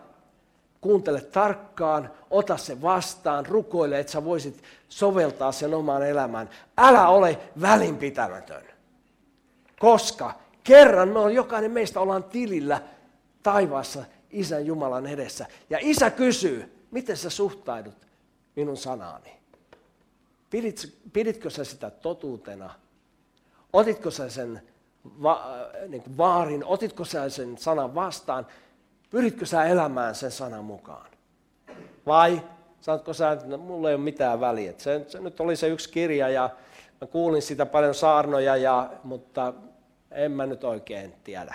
[0.80, 6.50] kuuntele tarkkaan, ota se vastaan, rukoile, että sä voisit soveltaa sen omaan elämään.
[6.78, 8.64] Älä ole välinpitämätön.
[9.78, 12.82] Koska kerran me on, jokainen meistä ollaan tilillä
[13.42, 15.46] taivaassa Isän Jumalan edessä.
[15.70, 18.11] Ja Isä kysyy, miten sä suhtaudut
[18.56, 19.32] minun sanaani?
[20.50, 22.70] Pidit, piditkö sä sitä totuutena?
[23.72, 24.62] Otitko sä sen
[25.22, 25.46] va,
[25.88, 26.64] niin vaarin?
[26.64, 28.46] Otitko sä sen sanan vastaan?
[29.10, 31.10] Pyritkö sä elämään sen sanan mukaan?
[32.06, 32.42] Vai
[32.80, 34.72] saatko sä, että no, mulla ei ole mitään väliä.
[34.78, 36.50] Se, se nyt oli se yksi kirja ja
[37.00, 39.54] mä kuulin sitä paljon saarnoja, ja, mutta
[40.10, 41.54] en mä nyt oikein tiedä.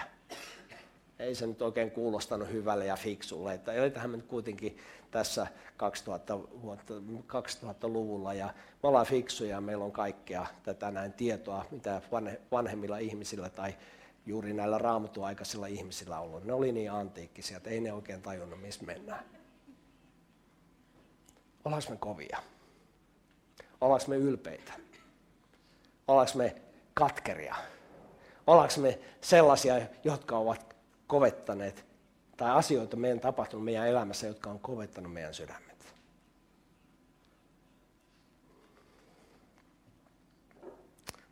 [1.19, 3.53] Ei se nyt oikein kuulostanut hyvälle ja fiksulle.
[3.53, 4.77] Että eletään me nyt kuitenkin
[5.11, 6.93] tässä 2000 vuotta,
[7.27, 12.01] 2000-luvulla ja me ollaan fiksuja, meillä on kaikkea tätä näin tietoa, mitä
[12.51, 13.75] vanhemmilla ihmisillä tai
[14.25, 16.43] juuri näillä raamatuaikaisilla ihmisillä ollut.
[16.43, 19.25] Ne oli niin antiikkisia, että ei ne oikein tajunnut, missä mennään.
[21.65, 22.43] Ollaanko me kovia?
[23.81, 24.73] Ollaanko me ylpeitä?
[26.07, 26.55] Ollaanko me
[26.93, 27.55] katkeria?
[28.47, 30.75] Ollaanko me sellaisia, jotka ovat
[31.07, 31.86] kovettaneet,
[32.37, 35.67] tai asioita meidän tapahtunut meidän elämässä, jotka on kovettanut meidän sydämet?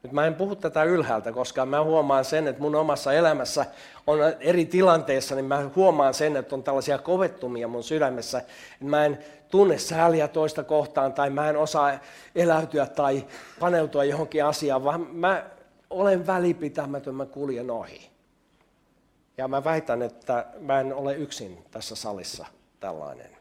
[0.04, 3.65] Nyt mä en puhu tätä ylhäältä, koska mä huomaan sen, että mun omassa elämässä
[4.08, 8.38] on eri tilanteissa, niin mä huomaan sen, että on tällaisia kovettumia mun sydämessä.
[8.38, 12.00] Että mä en tunne sääliä toista kohtaan tai mä en osaa
[12.36, 13.26] eläytyä tai
[13.60, 15.46] paneutua johonkin asiaan, vaan mä
[15.89, 18.14] olen välipitämätön, mä kuljen ohi.
[19.38, 22.45] Ja mä väitän, että mä en ole yksin tässä salissa
[22.80, 23.38] tällainen.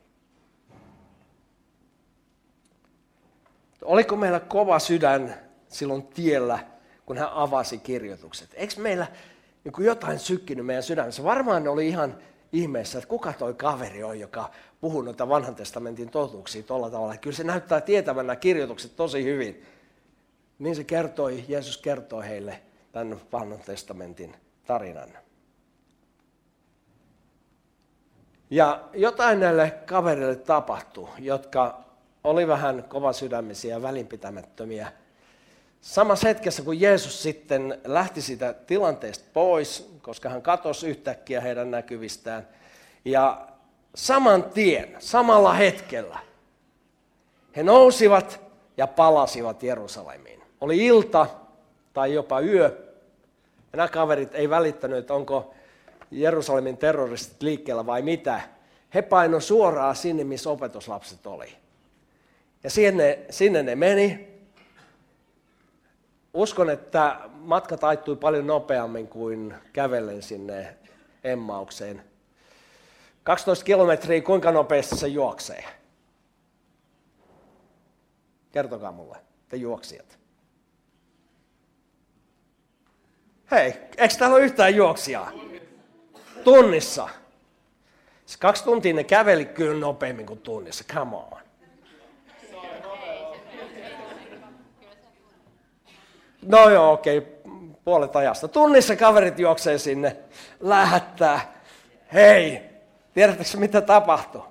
[3.82, 5.34] Oliko meillä kova sydän
[5.68, 6.58] silloin tiellä,
[7.06, 8.50] kun hän avasi kirjoitukset?
[8.54, 9.06] Eikö meillä
[9.64, 11.24] niin jotain sykkinyt meidän sydämessä?
[11.24, 12.18] Varmaan oli ihan
[12.52, 17.16] ihmeessä, että kuka toi kaveri on, joka puhuu noita vanhan testamentin totuuksia tuolla tavalla.
[17.16, 19.66] Kyllä se näyttää tietävän nämä kirjoitukset tosi hyvin.
[20.58, 25.23] Niin se kertoi, Jeesus kertoi heille tämän vanhan testamentin tarinan.
[28.54, 31.80] Ja jotain näille kavereille tapahtui, jotka
[32.24, 34.92] oli vähän sydämisiä ja välinpitämättömiä.
[35.80, 42.48] Samassa hetkessä, kun Jeesus sitten lähti siitä tilanteesta pois, koska hän katosi yhtäkkiä heidän näkyvistään,
[43.04, 43.48] ja
[43.94, 46.18] saman tien, samalla hetkellä,
[47.56, 48.40] he nousivat
[48.76, 50.42] ja palasivat Jerusalemiin.
[50.60, 51.26] Oli ilta
[51.92, 52.64] tai jopa yö,
[53.72, 55.54] ja nämä kaverit ei välittänyt, onko
[56.14, 58.40] Jerusalemin terroristit liikkeellä vai mitä.
[58.94, 61.56] He paino suoraan sinne, missä opetuslapset oli.
[62.64, 64.28] Ja sinne, sinne ne meni.
[66.34, 70.76] Uskon, että matka taittui paljon nopeammin kuin kävellen sinne
[71.24, 72.04] Emmaukseen.
[73.22, 75.64] 12 kilometriä, kuinka nopeasti se juoksee?
[78.52, 79.16] Kertokaa mulle,
[79.48, 80.18] te juoksijat.
[83.50, 85.32] Hei, eikö täällä ole yhtään juoksijaa?
[86.44, 87.08] Tunnissa.
[88.26, 91.44] Se kaksi tuntia ne käveli kyllä nopeammin kuin tunnissa, come on.
[96.42, 97.32] No joo, okei, okay.
[97.84, 98.48] puolet ajasta.
[98.48, 100.16] Tunnissa kaverit juoksee sinne,
[100.60, 101.54] lähettää.
[102.12, 102.60] Hei,
[103.14, 104.42] tiedättekö mitä tapahtui?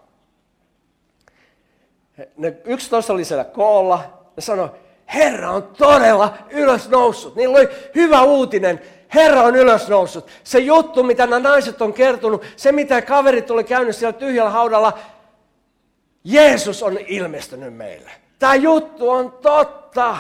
[2.38, 4.70] Ne 11 oli siellä koolla, ne sanoi,
[5.14, 7.36] Herra on todella ylös noussut.
[7.36, 8.82] Niillä oli hyvä uutinen.
[9.16, 10.28] Herra on ylös noussut.
[10.44, 15.00] Se juttu, mitä nämä naiset on kertonut, se mitä kaverit oli käynyt siellä tyhjällä haudalla,
[16.24, 18.12] Jeesus on ilmestynyt meille.
[18.40, 20.18] Tämä juttu on totta.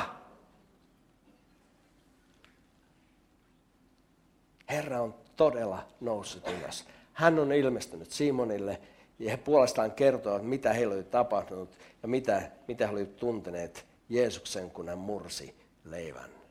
[4.69, 6.85] Herra on todella noussut ylös.
[7.13, 8.81] Hän on ilmestynyt Simonille
[9.19, 11.69] ja he puolestaan kertovat, mitä heille oli tapahtunut
[12.01, 16.42] ja mitä, mitä he olivat tunteneet Jeesuksen, kun hän mursi leivän.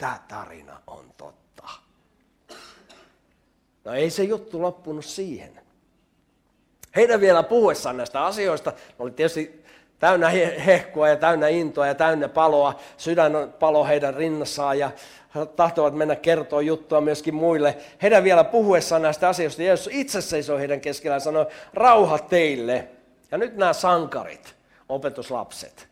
[0.00, 1.68] Tämä tarina on totta.
[3.84, 5.60] No ei se juttu loppunut siihen.
[6.96, 9.64] Heidän vielä puhuessaan näistä asioista, oli tietysti
[9.98, 10.28] täynnä
[10.66, 12.80] hehkua ja täynnä intoa ja täynnä paloa.
[12.96, 14.90] Sydän palo heidän rinnassaan ja
[15.56, 17.76] tahtovat mennä kertoa juttua myöskin muille.
[18.02, 22.88] Heidän vielä puhuessaan näistä asioista, Jeesus itse seisoi heidän keskellään ja sanoi, rauha teille.
[23.30, 24.54] Ja nyt nämä sankarit,
[24.88, 25.88] opetuslapset,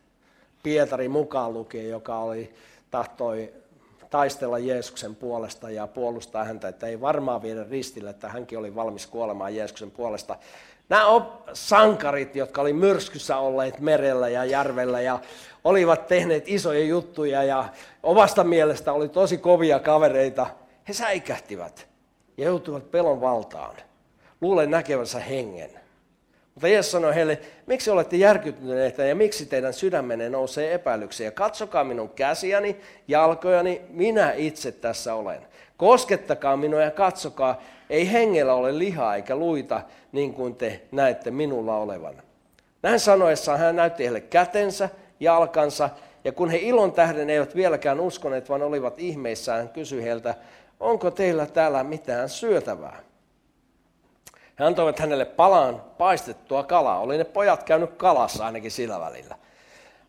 [0.63, 2.53] Pietari mukaan lukien, joka oli,
[2.91, 3.58] tahtoi
[4.09, 9.07] taistella Jeesuksen puolesta ja puolustaa häntä, että ei varmaan viedä ristille, että hänkin oli valmis
[9.07, 10.35] kuolemaan Jeesuksen puolesta.
[10.89, 11.05] Nämä
[11.53, 15.19] sankarit, jotka oli myrskyssä olleet merellä ja järvellä ja
[15.63, 17.69] olivat tehneet isoja juttuja ja
[18.03, 20.47] omasta mielestä oli tosi kovia kavereita,
[20.87, 21.87] he säikähtivät
[22.37, 23.75] ja joutuivat pelon valtaan.
[24.41, 25.69] Luulen näkevänsä hengen.
[26.59, 31.31] Mutta Jeesus sanoi heille, miksi olette järkyttyneitä ja miksi teidän sydämenne nousee epäilyksiä?
[31.31, 35.41] Katsokaa minun käsiäni, jalkojani, minä itse tässä olen.
[35.77, 41.77] Koskettakaa minua ja katsokaa, ei hengellä ole lihaa eikä luita, niin kuin te näette minulla
[41.77, 42.23] olevan.
[42.83, 45.89] Näin sanoessaan hän näytti heille kätensä, jalkansa,
[46.23, 50.35] ja kun he ilon tähden eivät vieläkään uskoneet, vaan olivat ihmeissään, kysyi heiltä,
[50.79, 53.08] onko teillä täällä mitään syötävää?
[54.59, 56.99] He antoivat hänelle palaan paistettua kalaa.
[56.99, 59.37] Oli ne pojat käynyt kalassa ainakin sillä välillä.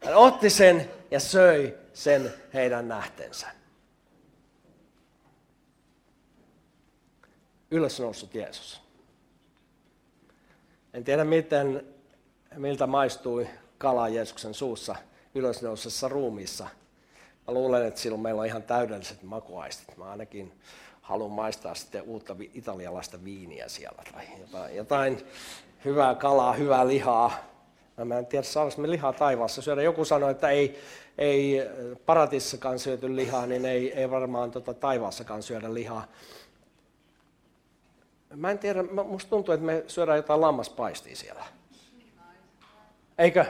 [0.04, 3.46] Hän otti sen ja söi sen heidän nähtensä.
[7.70, 8.80] Ylösnoussut Jeesus.
[10.94, 11.86] En tiedä miten,
[12.56, 14.96] miltä maistui kala Jeesuksen suussa
[15.34, 16.66] ylösnousessa ruumiissa.
[17.46, 19.96] Mä luulen, että silloin meillä on ihan täydelliset makuaistit.
[19.96, 20.52] Mä ainakin
[21.10, 25.18] haluan maistaa sitten uutta italialaista viiniä siellä tai jotain, jotain
[25.84, 27.32] hyvää kalaa, hyvää lihaa.
[28.04, 29.82] Mä en tiedä, saadaanko me lihaa taivaassa syödä.
[29.82, 30.78] Joku sanoi, että ei,
[31.18, 31.56] ei
[32.06, 36.04] paratissakaan syöty lihaa, niin ei, ei varmaan tota taivaassakaan syödä lihaa.
[38.36, 41.44] Mä en tiedä, musta tuntuu, että me syödään jotain lammaspaistia siellä.
[43.18, 43.44] Eikö?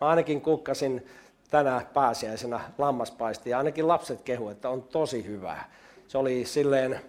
[0.00, 1.06] Mä ainakin kukkasin
[1.50, 3.50] tänä pääsiäisenä lammaspaisti.
[3.50, 5.70] Ja ainakin lapset kehu, että on tosi hyvää.
[6.08, 7.00] Se oli silleen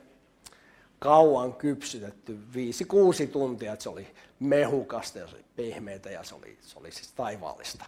[1.00, 4.08] kauan kypsytetty, viisi, kuusi tuntia, että se oli
[4.40, 7.86] mehukasta ja se oli pehmeitä ja se oli, se oli siis taivaallista.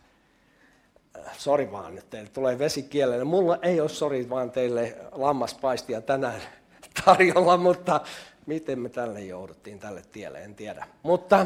[1.17, 3.24] Äh, sori vaan, nyt teille tulee vesi kielelle.
[3.24, 6.41] Mulla ei ole sori vaan teille lammaspaistia tänään
[7.06, 8.02] tarjolla, mutta
[8.46, 10.88] miten me tälle jouduttiin tälle tielle, en tiedä.
[11.04, 11.46] Mutta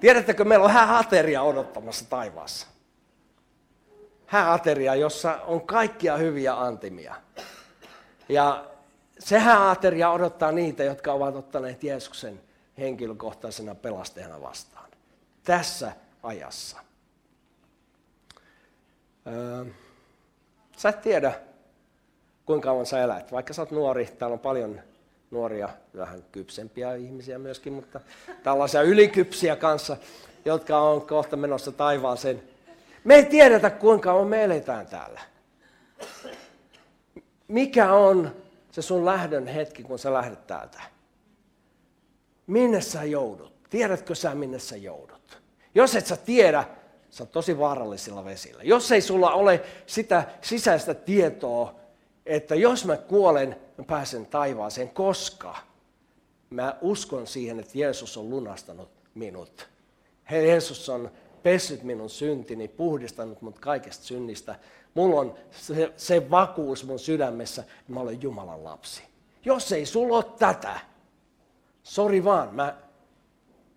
[0.00, 2.66] tiedättekö, meillä on hääateria odottamassa taivaassa.
[4.26, 7.14] Hääateria, jossa on kaikkia hyviä antimia.
[8.28, 8.64] Ja
[9.18, 12.40] se hääateria odottaa niitä, jotka ovat ottaneet Jeesuksen
[12.78, 14.90] henkilökohtaisena pelastajana vastaan.
[15.44, 16.76] Tässä ajassa.
[19.26, 19.64] Öö,
[20.76, 21.32] sä et tiedä,
[22.46, 23.32] kuinka kauan sä elät.
[23.32, 24.80] Vaikka sä oot nuori, täällä on paljon
[25.30, 28.00] nuoria, vähän kypsempiä ihmisiä myöskin, mutta
[28.42, 29.96] tällaisia ylikypsiä kanssa,
[30.44, 32.42] jotka on kohta menossa taivaaseen.
[33.04, 35.20] Me ei tiedetä, kuinka kauan me eletään täällä.
[37.48, 38.36] Mikä on
[38.70, 40.80] se sun lähdön hetki, kun sä lähdet täältä?
[42.46, 43.52] Minne sä joudut?
[43.70, 45.42] Tiedätkö sä, minne sä joudut?
[45.74, 46.64] Jos et sä tiedä,
[47.10, 48.62] sä oot tosi vaarallisilla vesillä.
[48.62, 51.74] Jos ei sulla ole sitä sisäistä tietoa,
[52.26, 55.56] että jos mä kuolen, mä pääsen taivaaseen, koska
[56.50, 59.68] mä uskon siihen, että Jeesus on lunastanut minut.
[60.30, 61.10] He, Jeesus on
[61.42, 64.54] pessyt minun syntini, puhdistanut mut kaikesta synnistä.
[64.94, 69.02] Mulla on se, se vakuus mun sydämessä, että mä olen Jumalan lapsi.
[69.44, 70.80] Jos ei sulla ole tätä,
[71.82, 72.76] sori vaan, mä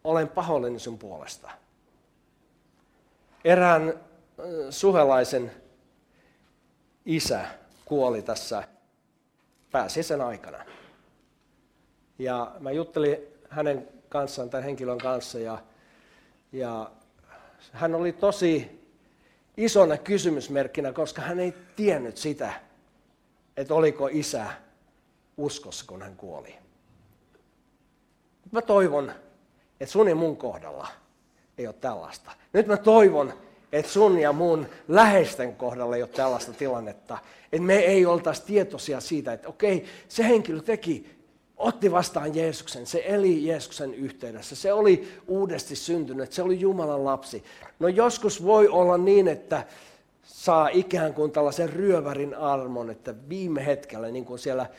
[0.04, 1.52] olen pahoillani sun puolesta.
[3.44, 4.00] Erään
[4.70, 5.52] suhelaisen
[7.06, 7.46] isä
[7.86, 8.64] kuoli tässä
[9.72, 10.66] pääsiäisen aikana.
[12.20, 13.18] Ja mä juttelin
[13.50, 15.58] hänen kanssaan, tämän henkilön kanssa, ja,
[16.52, 16.92] ja
[17.72, 18.85] hän oli tosi
[19.58, 22.54] isona kysymysmerkkinä, koska hän ei tiennyt sitä,
[23.58, 24.46] että oliko isä
[25.38, 26.56] uskossa, kun hän kuoli.
[28.52, 29.12] Mä toivon,
[29.80, 30.88] että sun ja mun kohdalla
[31.58, 32.32] ei ole tällaista.
[32.54, 33.34] Nyt mä toivon,
[33.72, 37.18] että sun ja mun läheisten kohdalla ei ole tällaista tilannetta.
[37.52, 41.15] Että me ei oltaisi tietoisia siitä, että okei, se henkilö teki,
[41.58, 47.44] otti vastaan Jeesuksen, se eli Jeesuksen yhteydessä, se oli uudesti syntynyt, se oli Jumalan lapsi.
[47.80, 49.64] No joskus voi olla niin, että
[50.24, 54.70] saa ikään kuin tällaisen ryövärin armon, että viime hetkellä, niin kuin siellä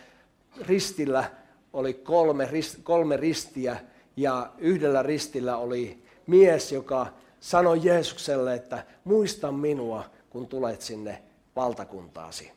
[0.61, 1.25] ristillä
[1.73, 2.49] oli kolme,
[2.83, 3.77] kolme ristiä,
[4.17, 7.07] ja yhdellä ristillä oli mies, joka
[7.41, 11.23] sanoi Jeesukselle, että muista minua, kun tulet sinne
[11.57, 12.56] valtakuntaasi.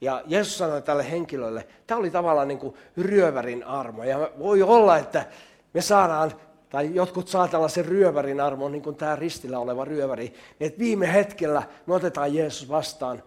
[0.00, 4.04] Ja Jeesus sanoi tälle henkilölle, tämä oli tavallaan niin kuin ryövärin armo.
[4.04, 5.26] Ja voi olla, että
[5.74, 6.32] me saadaan,
[6.70, 10.24] tai jotkut saa tällaisen ryövärin armon, niin kuin tämä ristillä oleva ryöväri,
[10.58, 13.22] niin että viime hetkellä me otetaan Jeesus vastaan.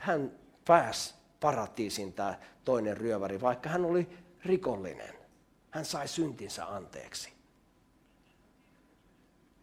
[0.00, 0.32] Hän
[0.66, 4.08] pääsi paratiisiin tämä toinen ryöväri, vaikka hän oli
[4.44, 5.14] rikollinen.
[5.70, 7.32] Hän sai syntinsä anteeksi.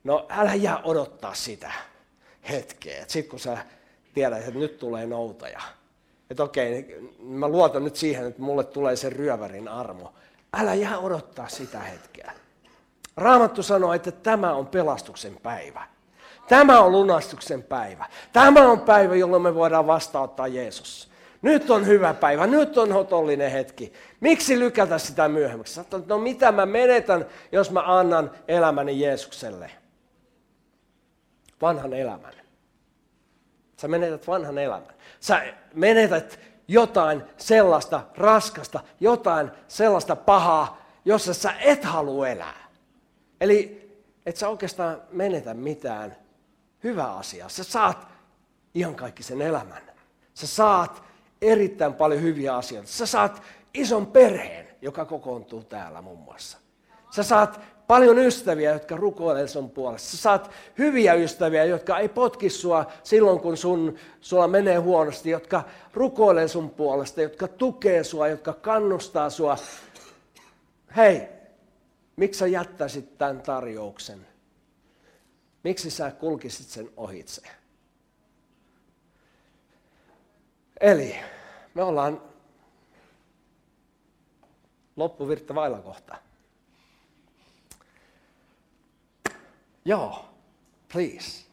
[0.03, 1.71] No älä jää odottaa sitä
[2.49, 3.05] hetkeä.
[3.07, 3.57] Sitten kun sä
[4.13, 5.61] tiedät, että nyt tulee noutaja.
[6.29, 10.13] Että okei, mä luotan nyt siihen, että mulle tulee se ryövärin armo.
[10.53, 12.31] Älä jää odottaa sitä hetkeä.
[13.17, 15.87] Raamattu sanoo, että tämä on pelastuksen päivä.
[16.47, 18.05] Tämä on lunastuksen päivä.
[18.33, 21.09] Tämä on päivä, jolloin me voidaan vastauttaa Jeesus.
[21.41, 23.93] Nyt on hyvä päivä, nyt on hotollinen hetki.
[24.19, 25.81] Miksi lykätä sitä myöhemmäksi?
[26.07, 29.71] no mitä mä menetän, jos mä annan elämäni Jeesukselle?
[31.63, 32.33] vanhan elämän.
[33.83, 34.93] Sä menetät vanhan elämän.
[35.19, 42.67] Sä menetät jotain sellaista raskasta, jotain sellaista pahaa, jossa sä et halua elää.
[43.41, 43.89] Eli
[44.25, 46.15] et sä oikeastaan menetä mitään
[46.83, 47.49] hyvää asiaa.
[47.49, 48.07] Sä saat
[48.73, 49.81] ihan kaikki sen elämän.
[50.33, 51.03] Sä saat
[51.41, 52.91] erittäin paljon hyviä asioita.
[52.91, 53.41] Sä saat
[53.73, 56.57] ison perheen, joka kokoontuu täällä muun muassa.
[57.11, 57.59] Sä saat
[57.93, 60.09] paljon ystäviä, jotka rukoilee sun puolesta.
[60.09, 65.63] Sä saat hyviä ystäviä, jotka ei potki sua silloin, kun sun, sulla menee huonosti, jotka
[65.93, 69.57] rukoilee sun puolesta, jotka tukee sua, jotka kannustaa sua.
[70.95, 71.27] Hei,
[72.15, 74.27] miksi sä jättäisit tämän tarjouksen?
[75.63, 77.41] Miksi sä kulkisit sen ohitse?
[80.79, 81.15] Eli
[81.73, 82.21] me ollaan
[84.95, 86.32] loppuvirta vailla kohtaa.
[89.85, 90.23] Ja,
[90.87, 91.43] please.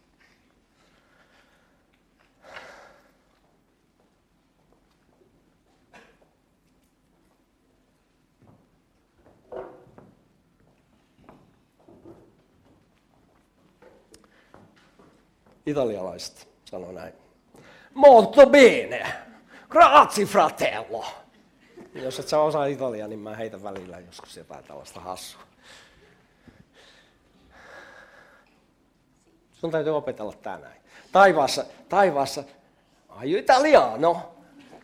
[15.66, 17.12] Italialaiset sanoo näin.
[17.94, 19.12] Molto bene.
[19.68, 21.04] Grazie fratello.
[21.94, 25.49] Jos et sä osaa italiaa, niin mä heitän välillä joskus jotain tällaista hassua.
[29.60, 30.80] Sun täytyy opetella tää näin.
[31.12, 32.44] Taivaassa, taivaassa,
[33.08, 34.34] ai italiano,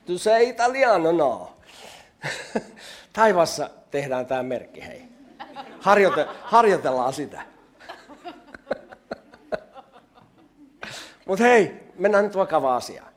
[0.06, 1.56] tu sei italiano, no.
[3.12, 5.02] Taivaassa tehdään tämä merkki, hei.
[5.80, 7.42] Harjoite, harjoitellaan sitä.
[11.26, 13.12] Mutta hei, mennään nyt vakavaan asiaan.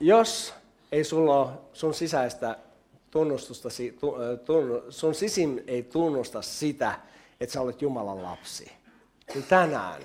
[0.00, 0.54] Jos
[0.92, 2.56] ei sulla ole sun sisäistä
[3.10, 3.68] tunnustusta,
[4.90, 7.00] sun sisim ei tunnusta sitä,
[7.40, 8.75] että sä olet Jumalan lapsi,
[9.34, 10.02] niin tänään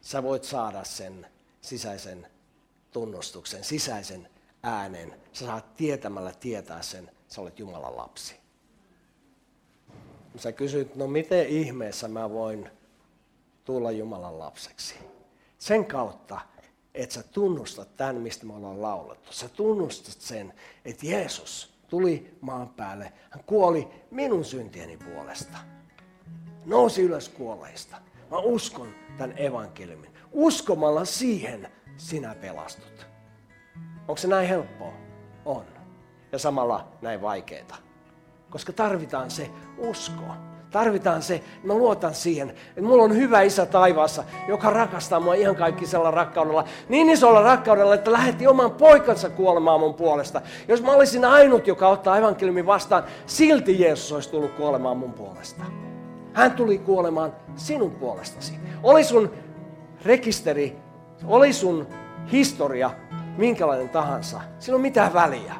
[0.00, 1.26] sä voit saada sen
[1.60, 2.26] sisäisen
[2.92, 4.28] tunnustuksen, sisäisen
[4.62, 5.14] äänen.
[5.32, 8.36] Sä saat tietämällä tietää sen, sä olet Jumalan lapsi.
[10.36, 12.70] Sä kysyt, no miten ihmeessä mä voin
[13.64, 14.94] tulla Jumalan lapseksi?
[15.58, 16.40] Sen kautta,
[16.94, 19.32] että sä tunnustat tämän, mistä me ollaan laulettu.
[19.32, 20.54] Sä tunnustat sen,
[20.84, 23.12] että Jeesus tuli maan päälle.
[23.30, 25.58] Hän kuoli minun syntieni puolesta.
[26.64, 27.96] Nousi ylös kuolleista.
[28.30, 30.10] Mä uskon tämän evankeliumin.
[30.32, 33.06] Uskomalla siihen sinä pelastut.
[34.00, 34.92] Onko se näin helppoa?
[35.44, 35.64] On.
[36.32, 37.76] Ja samalla näin vaikeaa.
[38.50, 40.22] Koska tarvitaan se usko.
[40.70, 45.56] Tarvitaan se, mä luotan siihen, että mulla on hyvä isä taivaassa, joka rakastaa mua ihan
[45.56, 46.64] kaikkisella rakkaudella.
[46.88, 50.42] Niin isolla rakkaudella, että lähetti oman poikansa kuolemaan mun puolesta.
[50.68, 55.64] Jos mä olisin ainut, joka ottaa evankeliumin vastaan, silti Jeesus olisi tullut kuolemaan mun puolesta.
[56.36, 58.58] Hän tuli kuolemaan sinun puolestasi.
[58.82, 59.30] Oli sun
[60.04, 60.76] rekisteri,
[61.24, 61.86] oli sun
[62.32, 62.90] historia
[63.36, 64.40] minkälainen tahansa.
[64.58, 65.54] Sillä on mitään väliä.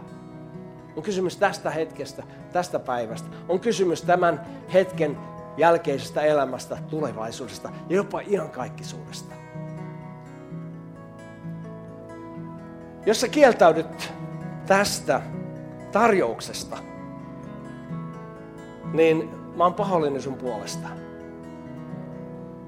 [0.97, 2.23] On kysymys tästä hetkestä,
[2.53, 3.29] tästä päivästä.
[3.49, 4.41] On kysymys tämän
[4.73, 5.19] hetken
[5.57, 9.35] jälkeisestä elämästä, tulevaisuudesta ja jopa ihan kaikkisuudesta.
[13.07, 14.13] Jos sä kieltäydyt
[14.67, 15.21] tästä
[15.93, 16.79] tarjouksesta,
[18.93, 20.89] niin mä oon pahoillinen sun puolesta.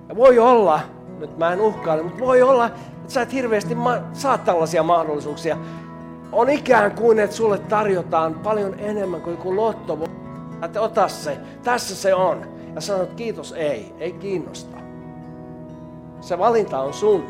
[0.09, 0.80] Ja voi olla,
[1.18, 5.57] nyt mä en uhkaile, mutta voi olla, että sä et hirveästi ma- saa tällaisia mahdollisuuksia.
[6.32, 9.99] On ikään kuin, että sulle tarjotaan paljon enemmän kuin joku lotto.
[10.62, 12.47] Että ota se, tässä se on.
[12.74, 14.76] Ja sanot kiitos, ei, ei kiinnosta.
[16.20, 17.24] Se valinta on sun.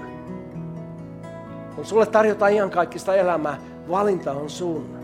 [1.75, 4.99] Kun sulle tarjotaan ihan kaikista elämää, valinta on sun.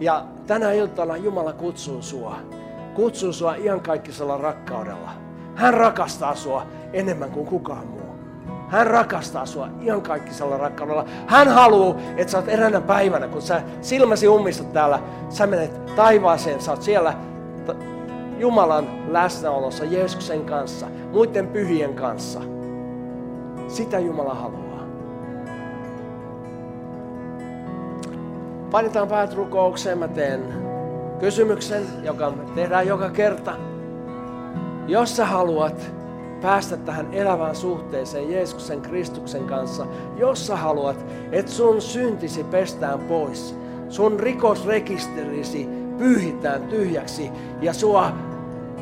[0.00, 2.36] Ja tänä iltana Jumala kutsuu sua.
[2.94, 5.10] Kutsuu sua iankaikkisella rakkaudella.
[5.54, 8.14] Hän rakastaa sua enemmän kuin kukaan muu.
[8.68, 11.04] Hän rakastaa sua iankaikkisella rakkaudella.
[11.26, 16.60] Hän haluaa, että sä oot eräänä päivänä, kun sä silmäsi ummistat täällä, sä menet taivaaseen,
[16.60, 17.14] sä oot siellä
[18.38, 22.40] Jumalan läsnäolossa Jeesuksen kanssa, muiden pyhien kanssa.
[23.68, 24.64] Sitä Jumala haluaa.
[28.70, 29.98] Painetaan päät rukoukseen.
[29.98, 30.63] Mä teen
[31.20, 33.56] kysymyksen, joka me tehdään joka kerta.
[34.86, 35.92] Jos sä haluat
[36.42, 39.86] päästä tähän elävään suhteeseen Jeesuksen Kristuksen kanssa,
[40.16, 43.56] jos sä haluat, että sun syntisi pestään pois,
[43.88, 48.12] sun rikosrekisterisi pyyhitään tyhjäksi ja sua,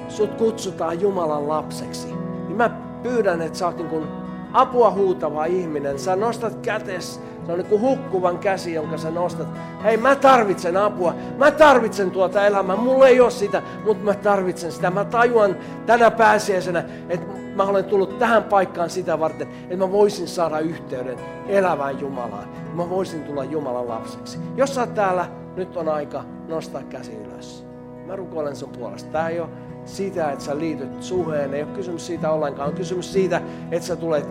[0.09, 2.07] sut kutsutaan Jumalan lapseksi,
[2.47, 2.71] niin mä
[3.03, 4.07] pyydän, että sä oot niin kuin
[4.53, 5.99] apua huutava ihminen.
[5.99, 9.49] Sä nostat kätes se on niin kuin hukkuvan käsi, jonka sä nostat.
[9.85, 11.15] Hei, mä tarvitsen apua.
[11.39, 12.77] Mä tarvitsen tuota elämää.
[12.77, 14.91] Mulla ei ole sitä, mutta mä tarvitsen sitä.
[14.91, 17.27] Mä tajuan tänä pääsiäisenä, että
[17.57, 21.19] mä olen tullut tähän paikkaan sitä varten, että mä voisin saada yhteyden
[21.49, 22.49] elävään Jumalaan.
[22.75, 24.39] Mä voisin tulla Jumalan lapseksi.
[24.57, 25.27] Jos sä oot täällä,
[25.57, 27.67] nyt on aika nostaa käsi ylös.
[28.07, 29.11] Mä rukoilen sun puolesta.
[29.11, 29.49] Tää ei ole
[29.85, 31.55] siitä, että sä liityt suheen.
[31.55, 32.69] Ei ole kysymys siitä ollenkaan.
[32.69, 33.41] On kysymys siitä,
[33.71, 34.29] että sä tulet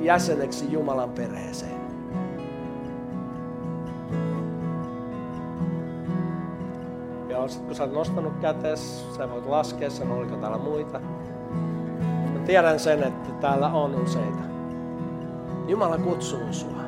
[0.00, 1.73] jäseneksi Jumalan perheeseen.
[7.48, 11.00] Sit kun sä oot nostanut kätes, sä voit laskea sen, oliko täällä muita.
[12.32, 14.42] Mä tiedän sen, että täällä on useita.
[15.68, 16.84] Jumala kutsuu sua.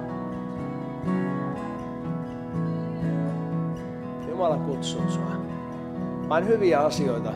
[4.28, 5.36] Jumala kutsuu sua.
[6.28, 7.32] Vain hyviä asioita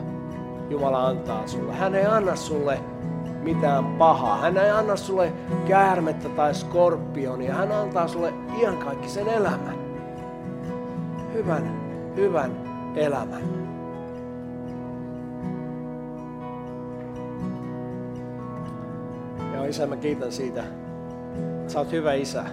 [0.69, 1.73] Jumala antaa sulle.
[1.73, 2.79] Hän ei anna sulle
[3.43, 4.37] mitään pahaa.
[4.37, 5.33] Hän ei anna sulle
[5.67, 7.53] käärmettä tai skorpionia.
[7.53, 9.75] Hän antaa sulle iankaikkisen elämän.
[11.33, 11.81] Hyvän,
[12.15, 12.60] hyvän
[12.95, 13.41] elämän.
[19.53, 20.63] Ja isä, mä kiitän siitä,
[21.67, 22.43] sä oot hyvä isä.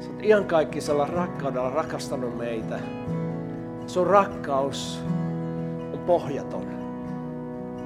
[0.00, 2.80] Sä oot iankaikkisella rakkaudella rakastanut meitä.
[3.86, 5.02] Sun rakkaus
[5.92, 6.66] on pohjaton.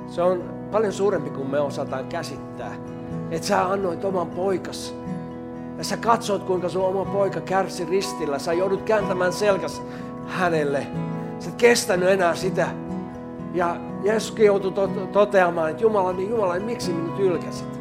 [0.06, 2.74] Se on paljon suurempi kuin me osataan käsittää.
[3.30, 4.94] Että sä annoit oman poikas.
[5.78, 8.38] Ja sä katsoit, kuinka sun oma poika kärsi ristillä.
[8.38, 9.82] Sä joudut kääntämään selkäs
[10.26, 10.86] hänelle.
[11.38, 12.68] Sä et kestänyt enää sitä.
[13.54, 17.80] Ja Jeesuskin joutui to- toteamaan, että Jumala, niin Jumala, niin miksi minut ylkäsit?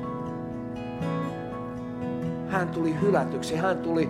[2.47, 4.09] Hän tuli hylätyksi, hän tuli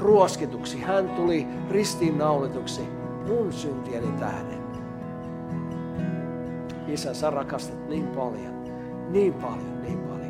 [0.00, 2.88] ruoskituksi, hän tuli ristiinnaulituksi
[3.28, 4.60] mun syntieni tähden.
[6.86, 8.64] Isä, sä rakastat niin paljon,
[9.08, 10.20] niin paljon, niin paljon.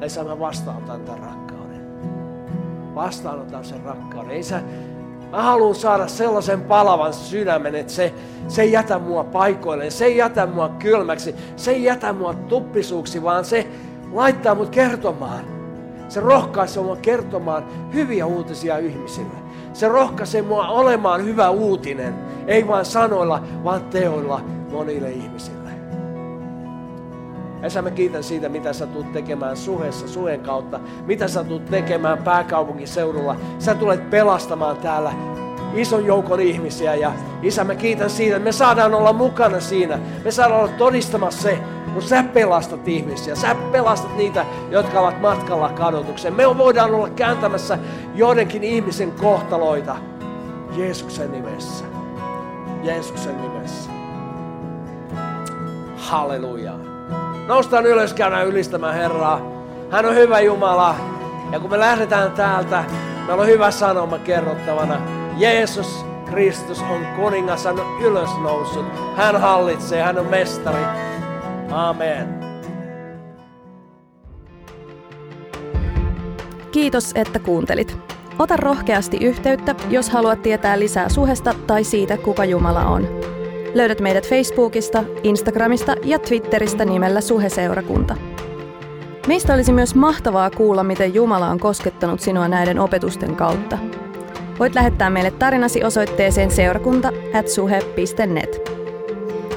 [0.00, 1.86] Ei sä mä vastaanotan tämän rakkauden.
[2.94, 4.30] Vastaanotan sen rakkauden.
[4.30, 4.62] Ei sä,
[5.34, 8.14] Mä haluan saada sellaisen palavan sydämen, että se,
[8.48, 13.22] se ei jätä mua paikoilleen, se ei jätä mua kylmäksi, se ei jätä mua tuppisuuksi,
[13.22, 13.66] vaan se
[14.12, 15.44] laittaa mut kertomaan.
[16.08, 17.64] Se rohkaisee mua kertomaan
[17.94, 19.34] hyviä uutisia ihmisille.
[19.72, 22.14] Se rohkaisee mua olemaan hyvä uutinen,
[22.46, 24.40] ei vain sanoilla, vaan teoilla
[24.72, 25.63] monille ihmisille.
[27.64, 30.80] Esa, mä kiitän siitä, mitä sä tulet tekemään suhessa, suhen kautta.
[31.06, 33.36] Mitä sä tulet tekemään pääkaupunkiseudulla.
[33.58, 35.12] Sä tulet pelastamaan täällä
[35.74, 36.94] ison joukon ihmisiä.
[36.94, 37.12] Ja
[37.42, 39.98] Isä, mä kiitän siitä, että me saadaan olla mukana siinä.
[40.24, 41.58] Me saadaan olla todistamassa se,
[41.92, 43.34] kun sä pelastat ihmisiä.
[43.34, 46.34] Sä pelastat niitä, jotka ovat matkalla kadotukseen.
[46.34, 47.78] Me voidaan olla kääntämässä
[48.14, 49.96] joidenkin ihmisen kohtaloita
[50.76, 51.84] Jeesuksen nimessä.
[52.82, 53.90] Jeesuksen nimessä.
[55.96, 56.93] Halleluja.
[57.46, 59.40] Noustaan ylös, käydään ylistämään Herraa.
[59.90, 60.96] Hän on hyvä Jumala.
[61.52, 62.84] Ja kun me lähdetään täältä,
[63.26, 65.00] meillä on hyvä sanoma kerrottavana.
[65.36, 68.86] Jeesus Kristus on kuningas, hän on ylös noussut.
[69.16, 70.84] Hän hallitsee, hän on mestari.
[71.70, 72.44] Amen.
[76.72, 77.98] Kiitos, että kuuntelit.
[78.38, 83.33] Ota rohkeasti yhteyttä, jos haluat tietää lisää suhesta tai siitä, kuka Jumala on.
[83.74, 88.16] Löydät meidät Facebookista, Instagramista ja Twitteristä nimellä Suheseurakunta.
[89.26, 93.78] Meistä olisi myös mahtavaa kuulla, miten Jumala on koskettanut sinua näiden opetusten kautta.
[94.58, 98.70] Voit lähettää meille tarinasi osoitteeseen seurakunta.suhe.net.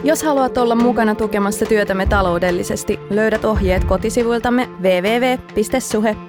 [0.04, 6.28] Jos haluat olla mukana tukemassa työtämme taloudellisesti, löydät ohjeet kotisivuiltamme www.suhe.net.